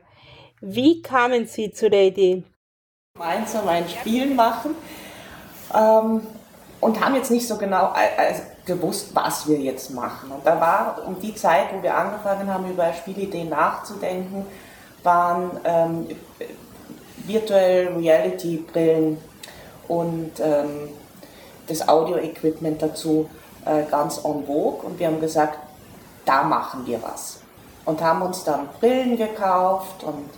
Wie 0.62 1.02
kamen 1.02 1.46
Sie 1.46 1.72
zu 1.72 1.90
der 1.90 2.08
Idee? 2.08 2.44
Gemeinsam 3.16 3.68
ein 3.68 3.88
Spiel 3.90 4.28
machen 4.34 4.76
ähm, 5.74 6.22
und 6.82 7.04
haben 7.04 7.16
jetzt 7.16 7.32
nicht 7.32 7.48
so 7.48 7.58
genau 7.58 7.94
also 8.18 8.42
gewusst, 8.66 9.10
was 9.14 9.48
wir 9.48 9.60
jetzt 9.60 9.92
machen. 9.92 10.32
Und 10.32 10.46
da 10.46 10.60
war 10.60 11.02
um 11.06 11.20
die 11.20 11.36
Zeit, 11.36 11.74
wo 11.74 11.82
wir 11.82 11.96
angefangen 11.96 12.52
haben, 12.52 12.70
über 12.70 12.94
Spielideen 12.94 13.50
nachzudenken, 13.50 14.46
waren 15.04 15.60
ähm, 15.64 16.08
Virtual 17.26 17.94
Reality 17.98 18.58
Brillen 18.58 19.18
und 19.88 20.32
ähm, 20.40 20.90
das 21.68 21.88
Audio-Equipment 21.88 22.82
dazu 22.82 23.30
äh, 23.66 23.84
ganz 23.90 24.18
en 24.24 24.46
vogue 24.46 24.86
und 24.86 25.00
wir 25.00 25.08
haben 25.08 25.20
gesagt, 25.20 25.60
da 26.26 26.44
machen 26.44 26.86
wir 26.86 27.02
was. 27.02 27.42
Und 27.86 28.02
haben 28.02 28.22
uns 28.22 28.44
dann 28.44 28.70
Brillen 28.80 29.18
gekauft 29.18 30.04
und 30.04 30.30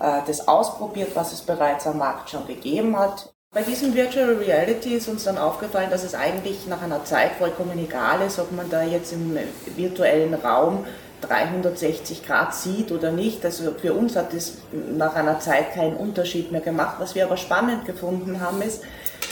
äh, 0.00 0.20
das 0.26 0.46
ausprobiert, 0.46 1.14
was 1.14 1.32
es 1.32 1.42
bereits 1.42 1.86
am 1.86 1.98
Markt 1.98 2.30
schon 2.30 2.46
gegeben 2.46 2.98
hat. 2.98 3.32
Bei 3.56 3.62
diesem 3.62 3.94
Virtual 3.94 4.34
Reality 4.34 4.96
ist 4.96 5.08
uns 5.08 5.24
dann 5.24 5.38
aufgefallen, 5.38 5.88
dass 5.88 6.04
es 6.04 6.14
eigentlich 6.14 6.66
nach 6.66 6.82
einer 6.82 7.06
Zeit 7.06 7.32
vollkommen 7.38 7.78
egal 7.78 8.20
ist, 8.20 8.38
ob 8.38 8.52
man 8.52 8.68
da 8.68 8.82
jetzt 8.82 9.14
im 9.14 9.38
virtuellen 9.76 10.34
Raum 10.34 10.84
360 11.22 12.26
Grad 12.26 12.54
sieht 12.54 12.92
oder 12.92 13.12
nicht. 13.12 13.42
Also 13.46 13.72
für 13.72 13.94
uns 13.94 14.14
hat 14.14 14.34
es 14.34 14.58
nach 14.72 15.14
einer 15.14 15.40
Zeit 15.40 15.72
keinen 15.72 15.96
Unterschied 15.96 16.52
mehr 16.52 16.60
gemacht. 16.60 16.96
Was 16.98 17.14
wir 17.14 17.24
aber 17.24 17.38
spannend 17.38 17.86
gefunden 17.86 18.42
haben, 18.42 18.60
ist, 18.60 18.82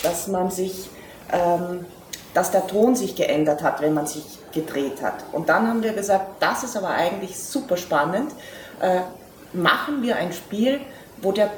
dass 0.02 0.26
man 0.26 0.50
sich, 0.50 0.88
ähm, 1.30 1.84
dass 2.32 2.50
der 2.50 2.66
Ton 2.66 2.96
sich 2.96 3.16
geändert 3.16 3.62
hat, 3.62 3.82
wenn 3.82 3.92
man 3.92 4.06
sich 4.06 4.24
gedreht 4.52 5.02
hat. 5.02 5.16
Und 5.32 5.50
dann 5.50 5.68
haben 5.68 5.82
wir 5.82 5.92
gesagt, 5.92 6.40
das 6.40 6.64
ist 6.64 6.78
aber 6.78 6.88
eigentlich 6.88 7.38
super 7.38 7.76
spannend. 7.76 8.32
Äh, 8.80 9.00
machen 9.52 10.02
wir 10.02 10.16
ein 10.16 10.32
Spiel, 10.32 10.80
wo, 11.20 11.30
der, 11.30 11.50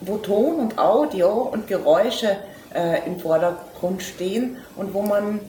wo 0.00 0.18
Ton 0.18 0.56
und 0.56 0.78
Audio 0.78 1.30
und 1.42 1.66
Geräusche 1.66 2.36
äh, 2.74 3.06
im 3.06 3.18
Vordergrund 3.18 4.02
stehen 4.02 4.58
und 4.76 4.94
wo 4.94 5.02
man, 5.02 5.40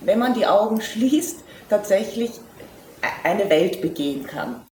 wenn 0.00 0.18
man 0.18 0.34
die 0.34 0.46
Augen 0.46 0.80
schließt, 0.80 1.44
tatsächlich 1.68 2.32
eine 3.22 3.48
Welt 3.50 3.80
begehen 3.80 4.26
kann. 4.26 4.66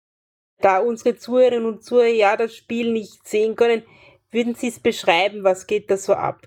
Da 0.60 0.78
unsere 0.78 1.16
Zuhörerinnen 1.16 1.66
und 1.66 1.84
Zuhörer 1.84 2.08
ja 2.08 2.36
das 2.36 2.54
Spiel 2.54 2.92
nicht 2.92 3.26
sehen 3.26 3.56
können, 3.56 3.82
würden 4.30 4.54
Sie 4.54 4.68
es 4.68 4.78
beschreiben, 4.78 5.42
was 5.42 5.66
geht 5.66 5.90
da 5.90 5.96
so 5.96 6.14
ab? 6.14 6.46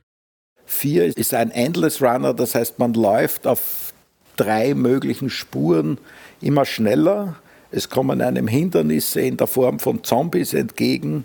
Vier 0.66 1.06
ist 1.18 1.34
ein 1.34 1.52
Endless 1.52 2.02
Runner, 2.02 2.34
das 2.34 2.56
heißt, 2.56 2.80
man 2.80 2.94
läuft 2.94 3.46
auf 3.48 3.94
drei 4.38 4.74
möglichen 4.74 5.30
Spuren 5.30 5.98
immer 6.40 6.66
schneller 6.66 7.36
es 7.74 7.90
kommen 7.90 8.22
einem 8.22 8.48
Hindernisse 8.48 9.22
in 9.22 9.36
der 9.36 9.48
Form 9.48 9.80
von 9.80 10.04
Zombies 10.04 10.54
entgegen 10.54 11.24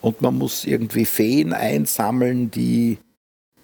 und 0.00 0.22
man 0.22 0.36
muss 0.36 0.64
irgendwie 0.64 1.04
Feen 1.04 1.52
einsammeln, 1.52 2.50
die, 2.50 2.98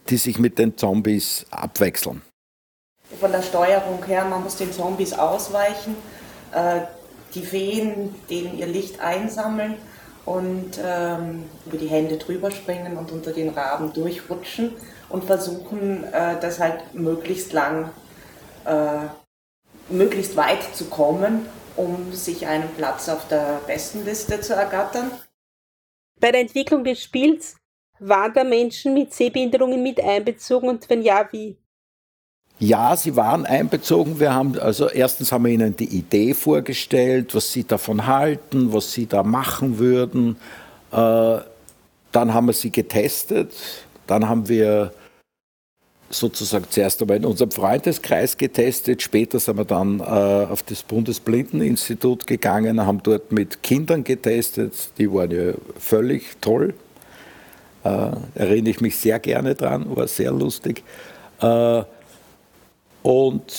die 0.09 0.17
sich 0.17 0.39
mit 0.39 0.59
den 0.59 0.77
Zombies 0.77 1.47
abwechseln. 1.51 2.23
Von 3.21 3.33
der 3.33 3.43
Steuerung 3.43 4.05
her, 4.05 4.25
man 4.25 4.43
muss 4.43 4.57
den 4.57 4.73
Zombies 4.73 5.13
ausweichen, 5.13 5.97
äh, 6.53 6.81
die 7.35 7.43
Feen, 7.43 8.15
denen 8.29 8.59
ihr 8.59 8.67
Licht 8.67 9.01
einsammeln 9.01 9.75
und 10.25 10.79
ähm, 10.83 11.45
über 11.67 11.77
die 11.77 11.87
Hände 11.87 12.17
drüber 12.17 12.51
springen 12.51 12.97
und 12.97 13.13
unter 13.13 13.33
den 13.33 13.51
Raben 13.51 13.93
durchrutschen 13.93 14.73
und 15.09 15.25
versuchen, 15.25 16.05
äh, 16.05 16.41
das 16.41 16.59
halt 16.59 16.95
möglichst 16.95 17.53
lang, 17.53 17.91
äh, 18.65 19.07
möglichst 19.89 20.37
weit 20.37 20.75
zu 20.75 20.87
kommen 20.87 21.47
um 21.77 22.13
sich 22.13 22.47
einen 22.47 22.69
Platz 22.71 23.09
auf 23.09 23.29
der 23.29 23.61
Bestenliste 23.67 24.41
zu 24.41 24.55
ergattern. 24.55 25.11
Bei 26.21 26.33
der 26.33 26.41
Entwicklung 26.41 26.85
des 26.85 27.03
Spiels 27.03 27.57
waren 27.99 28.33
da 28.35 28.45
Menschen 28.45 28.95
mit 28.95 29.13
Sehbehinderungen 29.13 29.83
mit 29.83 30.01
einbezogen 30.01 30.69
und 30.69 30.89
wenn 30.89 31.03
ja, 31.03 31.29
wie? 31.31 31.57
Ja, 32.59 32.97
sie 32.97 33.17
waren 33.17 33.45
einbezogen. 33.45 34.19
Wir 34.19 34.33
haben 34.33 34.59
also 34.59 34.89
erstens 34.89 35.31
haben 35.31 35.45
wir 35.45 35.53
ihnen 35.53 35.77
die 35.77 35.97
Idee 35.97 36.33
vorgestellt, 36.33 37.35
was 37.35 37.53
sie 37.53 37.65
davon 37.65 38.07
halten, 38.07 38.73
was 38.73 38.93
sie 38.93 39.07
da 39.07 39.23
machen 39.23 39.79
würden. 39.79 40.37
Äh, 40.91 41.39
dann 42.13 42.33
haben 42.33 42.47
wir 42.47 42.55
sie 42.55 42.71
getestet. 42.71 43.53
Dann 44.07 44.27
haben 44.27 44.49
wir 44.49 44.93
sozusagen 46.11 46.67
zuerst 46.71 47.03
einmal 47.03 47.17
in 47.19 47.25
unserem 47.25 47.51
Freundeskreis 47.51 48.37
getestet. 48.37 49.03
Später 49.03 49.39
sind 49.41 49.57
wir 49.57 49.65
dann 49.65 50.01
äh, 50.01 50.03
auf 50.03 50.63
das 50.63 50.83
Bundesblindeninstitut 50.83 52.27
gegangen, 52.27 52.85
haben 52.87 53.03
dort 53.03 53.33
mit 53.33 53.63
Kindern 53.63 54.05
getestet. 54.05 54.73
Die 54.99 55.13
waren 55.13 55.31
ja 55.31 55.55
völlig 55.79 56.37
toll. 56.41 56.75
Äh, 57.85 58.11
erinnere 58.35 58.71
ich 58.71 58.81
mich 58.81 58.97
sehr 58.97 59.19
gerne 59.19 59.55
dran, 59.55 59.97
war 59.97 60.07
sehr 60.09 60.33
lustig. 60.33 60.83
Äh, 61.41 61.83
und 63.03 63.53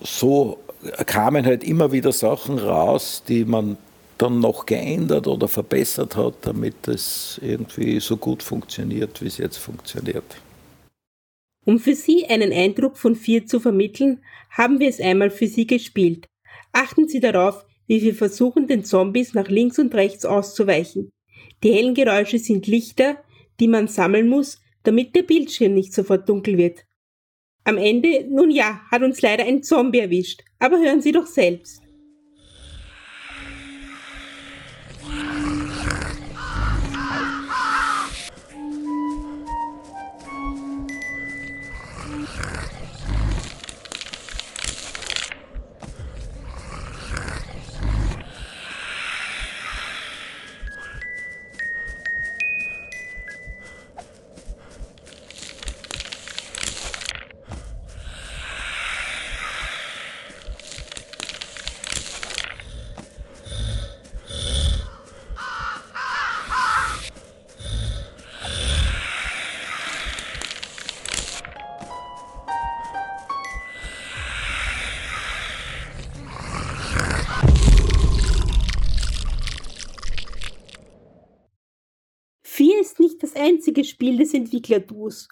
so 0.00 0.58
kamen 1.06 1.46
halt 1.46 1.62
immer 1.62 1.92
wieder 1.92 2.12
Sachen 2.12 2.58
raus, 2.58 3.22
die 3.26 3.44
man 3.44 3.76
dann 4.18 4.40
noch 4.40 4.66
geändert 4.66 5.26
oder 5.26 5.48
verbessert 5.48 6.16
hat, 6.16 6.34
damit 6.42 6.88
es 6.88 7.40
irgendwie 7.42 8.00
so 8.00 8.16
gut 8.16 8.42
funktioniert, 8.42 9.20
wie 9.22 9.26
es 9.26 9.38
jetzt 9.38 9.58
funktioniert. 9.58 10.24
Um 11.64 11.78
für 11.78 11.94
Sie 11.94 12.26
einen 12.26 12.52
Eindruck 12.52 12.96
von 12.96 13.14
4 13.14 13.46
zu 13.46 13.60
vermitteln, 13.60 14.22
haben 14.50 14.80
wir 14.80 14.88
es 14.88 15.00
einmal 15.00 15.30
für 15.30 15.46
Sie 15.46 15.66
gespielt. 15.66 16.26
Achten 16.72 17.08
Sie 17.08 17.20
darauf, 17.20 17.64
wie 17.86 18.02
wir 18.02 18.14
versuchen, 18.14 18.66
den 18.66 18.84
Zombies 18.84 19.34
nach 19.34 19.48
links 19.48 19.78
und 19.78 19.94
rechts 19.94 20.24
auszuweichen. 20.24 21.10
Die 21.62 21.72
hellen 21.72 21.94
Geräusche 21.94 22.38
sind 22.38 22.66
Lichter, 22.66 23.22
die 23.60 23.68
man 23.68 23.86
sammeln 23.86 24.28
muss, 24.28 24.60
damit 24.82 25.14
der 25.14 25.22
Bildschirm 25.22 25.74
nicht 25.74 25.92
sofort 25.92 26.28
dunkel 26.28 26.58
wird. 26.58 26.84
Am 27.64 27.78
Ende, 27.78 28.26
nun 28.28 28.50
ja, 28.50 28.80
hat 28.90 29.02
uns 29.02 29.22
leider 29.22 29.44
ein 29.44 29.62
Zombie 29.62 30.00
erwischt, 30.00 30.42
aber 30.58 30.78
hören 30.78 31.00
Sie 31.00 31.12
doch 31.12 31.26
selbst. 31.26 31.82
Einzige 83.42 83.84
Spiel 83.84 84.18
des 84.18 84.34
Entwicklerduos. 84.34 85.28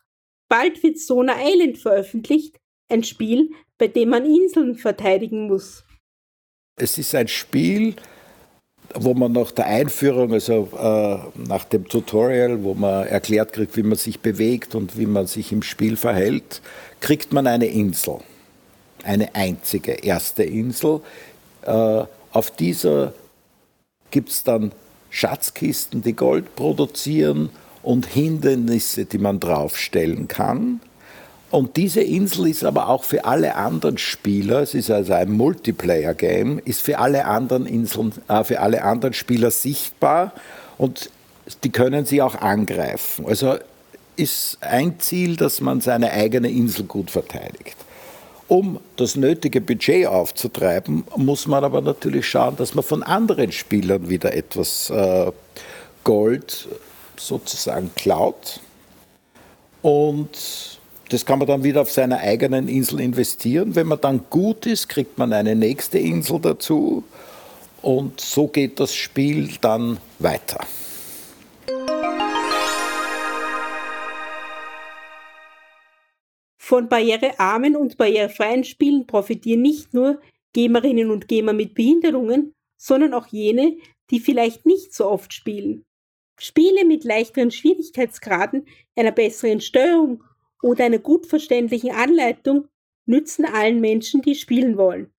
Bald 0.49 0.83
wird 0.83 0.99
Sona 0.99 1.35
Island 1.43 1.79
veröffentlicht, 1.79 2.57
ein 2.89 3.05
Spiel, 3.05 3.51
bei 3.79 3.89
dem 3.89 4.11
man 4.11 4.25
Inseln 4.27 4.75
verteidigen 4.75 5.47
muss. 5.47 5.85
Es 6.77 6.99
ist 6.99 7.15
ein 7.15 7.29
Spiel, 7.29 7.95
wo 8.95 9.15
man 9.15 9.33
nach 9.33 9.53
der 9.53 9.67
Einführung, 9.67 10.33
also 10.33 10.69
äh, 10.77 11.41
nach 11.49 11.65
dem 11.65 11.87
Tutorial, 11.89 12.63
wo 12.65 12.75
man 12.75 13.07
erklärt 13.07 13.53
kriegt, 13.53 13.77
wie 13.77 13.83
man 13.83 13.97
sich 13.97 14.21
bewegt 14.21 14.75
und 14.75 14.99
wie 14.99 15.07
man 15.07 15.27
sich 15.27 15.53
im 15.53 15.63
Spiel 15.63 15.97
verhält, 15.97 16.61
kriegt 17.01 17.33
man 17.33 17.47
eine 17.47 17.67
Insel. 17.67 18.19
Eine 19.05 19.35
einzige 19.35 19.93
erste 19.93 20.43
Insel. 20.43 21.01
Äh, 21.63 22.05
auf 22.33 22.51
dieser 22.51 23.13
gibt 24.11 24.31
es 24.31 24.43
dann 24.43 24.73
Schatzkisten, 25.11 26.03
die 26.03 26.15
Gold 26.15 26.57
produzieren 26.57 27.51
und 27.83 28.07
Hindernisse, 28.07 29.05
die 29.05 29.19
man 29.19 29.41
draufstellen 29.41 30.29
kann. 30.29 30.81
Und 31.51 31.77
diese 31.77 32.01
Insel 32.01 32.47
ist 32.47 32.65
aber 32.65 32.89
auch 32.89 33.03
für 33.03 33.25
alle 33.25 33.57
anderen 33.57 33.99
Spieler, 33.99 34.61
es 34.61 34.75
ist 34.75 34.91
also 34.91 35.15
ein 35.15 35.33
Multiplayer-Game, 35.33 36.61
ist 36.65 36.81
für 36.83 36.99
alle 36.99 37.25
anderen 37.25 37.67
Inseln, 37.67 38.13
äh, 38.29 38.45
für 38.45 38.61
alle 38.61 38.85
anderen 38.85 39.15
Spieler 39.15 39.51
sichtbar 39.51 40.33
und 40.79 41.11
die 41.65 41.71
können 41.71 42.05
sie 42.05 42.23
auch 42.23 42.37
angreifen. 42.37 43.27
Also 43.27 43.57
ist 44.15 44.59
ein 44.61 45.01
Ziel, 45.01 45.37
dass 45.37 45.61
man 45.61 45.81
seine 45.81 46.13
eigene 46.13 46.51
Insel 46.51 46.85
gut 46.85 47.11
verteidigt. 47.11 47.77
Um 48.47 48.81
das 48.97 49.17
nötige 49.17 49.61
Budget 49.61 50.07
aufzutreiben, 50.07 51.05
muss 51.17 51.47
man 51.47 51.65
aber 51.65 51.81
natürlich 51.81 52.29
schauen, 52.29 52.57
dass 52.57 52.75
man 52.75 52.85
von 52.85 53.03
anderen 53.03 53.51
Spielern 53.51 54.09
wieder 54.09 54.35
etwas 54.35 54.91
äh, 54.91 55.33
Gold 56.05 56.69
sozusagen 57.21 57.91
klaut. 57.95 58.61
Und 59.83 60.79
das 61.09 61.25
kann 61.27 61.39
man 61.39 61.49
dann 61.49 61.65
wieder 61.65 61.83
auf 61.83 61.91
seiner 61.91 62.19
eigenen 62.19 62.69
Insel 62.69 63.01
investieren. 63.01 63.75
Wenn 63.75 63.89
man 63.89 64.01
dann 64.01 64.25
gut 64.31 64.67
ist, 64.67 64.89
kriegt 64.89 65.19
man 65.19 65.33
eine 65.33 65.57
nächste 65.57 65.99
Insel 65.99 66.39
dazu. 66.41 67.05
Und 67.83 68.21
so 68.21 68.47
geht 68.47 68.79
das 68.79 68.95
Spiel 68.95 69.51
dann 69.61 69.99
weiter. 70.19 70.61
Von 76.59 76.89
barrierearmen 76.89 77.75
und 77.75 77.97
barrierefreien 77.97 78.63
Spielen 78.63 79.07
profitieren 79.07 79.63
nicht 79.63 79.93
nur 79.93 80.21
Gamerinnen 80.53 81.11
und 81.11 81.27
Gamer 81.27 81.53
mit 81.53 81.75
Behinderungen, 81.75 82.55
sondern 82.77 83.15
auch 83.15 83.27
jene, 83.27 83.77
die 84.11 84.21
vielleicht 84.21 84.67
nicht 84.67 84.95
so 84.95 85.09
oft 85.09 85.33
spielen. 85.33 85.85
Spiele 86.43 86.87
mit 86.87 87.05
leichteren 87.05 87.51
Schwierigkeitsgraden, 87.51 88.67
einer 88.97 89.13
besseren 89.13 89.61
Steuerung 89.61 90.25
oder 90.63 90.87
einer 90.87 90.99
gut 90.99 91.27
verständlichen 91.27 91.91
Anleitung 91.91 92.67
nützen 93.05 93.45
allen 93.45 93.81
Menschen, 93.81 94.23
die 94.23 94.35
spielen 94.35 94.79
wollen. 94.79 95.13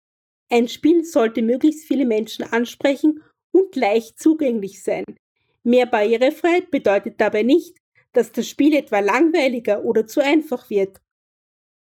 Ein 0.49 0.67
Spiel 0.67 1.03
sollte 1.03 1.43
möglichst 1.43 1.85
viele 1.87 2.05
Menschen 2.05 2.43
ansprechen 2.43 3.21
und 3.51 3.75
leicht 3.75 4.19
zugänglich 4.19 4.81
sein. 4.81 5.05
Mehr 5.63 5.85
Barrierefreiheit 5.85 6.71
bedeutet 6.71 7.21
dabei 7.21 7.43
nicht, 7.43 7.77
dass 8.13 8.31
das 8.31 8.47
Spiel 8.47 8.73
etwa 8.73 8.99
langweiliger 8.99 9.85
oder 9.85 10.07
zu 10.07 10.23
einfach 10.23 10.71
wird. 10.71 11.01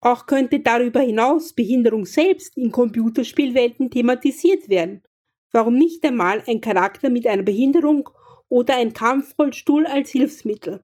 Auch 0.03 0.27
könnte 0.27 0.61
darüber 0.61 1.01
hinaus 1.01 1.55
Behinderung 1.55 2.05
selbst 2.05 2.59
in 2.59 2.73
Computerspielwelten 2.73 3.91
thematisiert 3.91 4.69
werden. 4.69 5.03
Warum 5.51 5.77
nicht 5.77 6.05
einmal 6.05 6.43
ein 6.47 6.61
Charakter 6.61 7.09
mit 7.09 7.27
einer 7.27 7.43
Behinderung 7.43 8.11
oder 8.51 8.77
ein 8.77 8.93
Kampfrollstuhl 8.93 9.87
als 9.87 10.11
Hilfsmittel? 10.11 10.83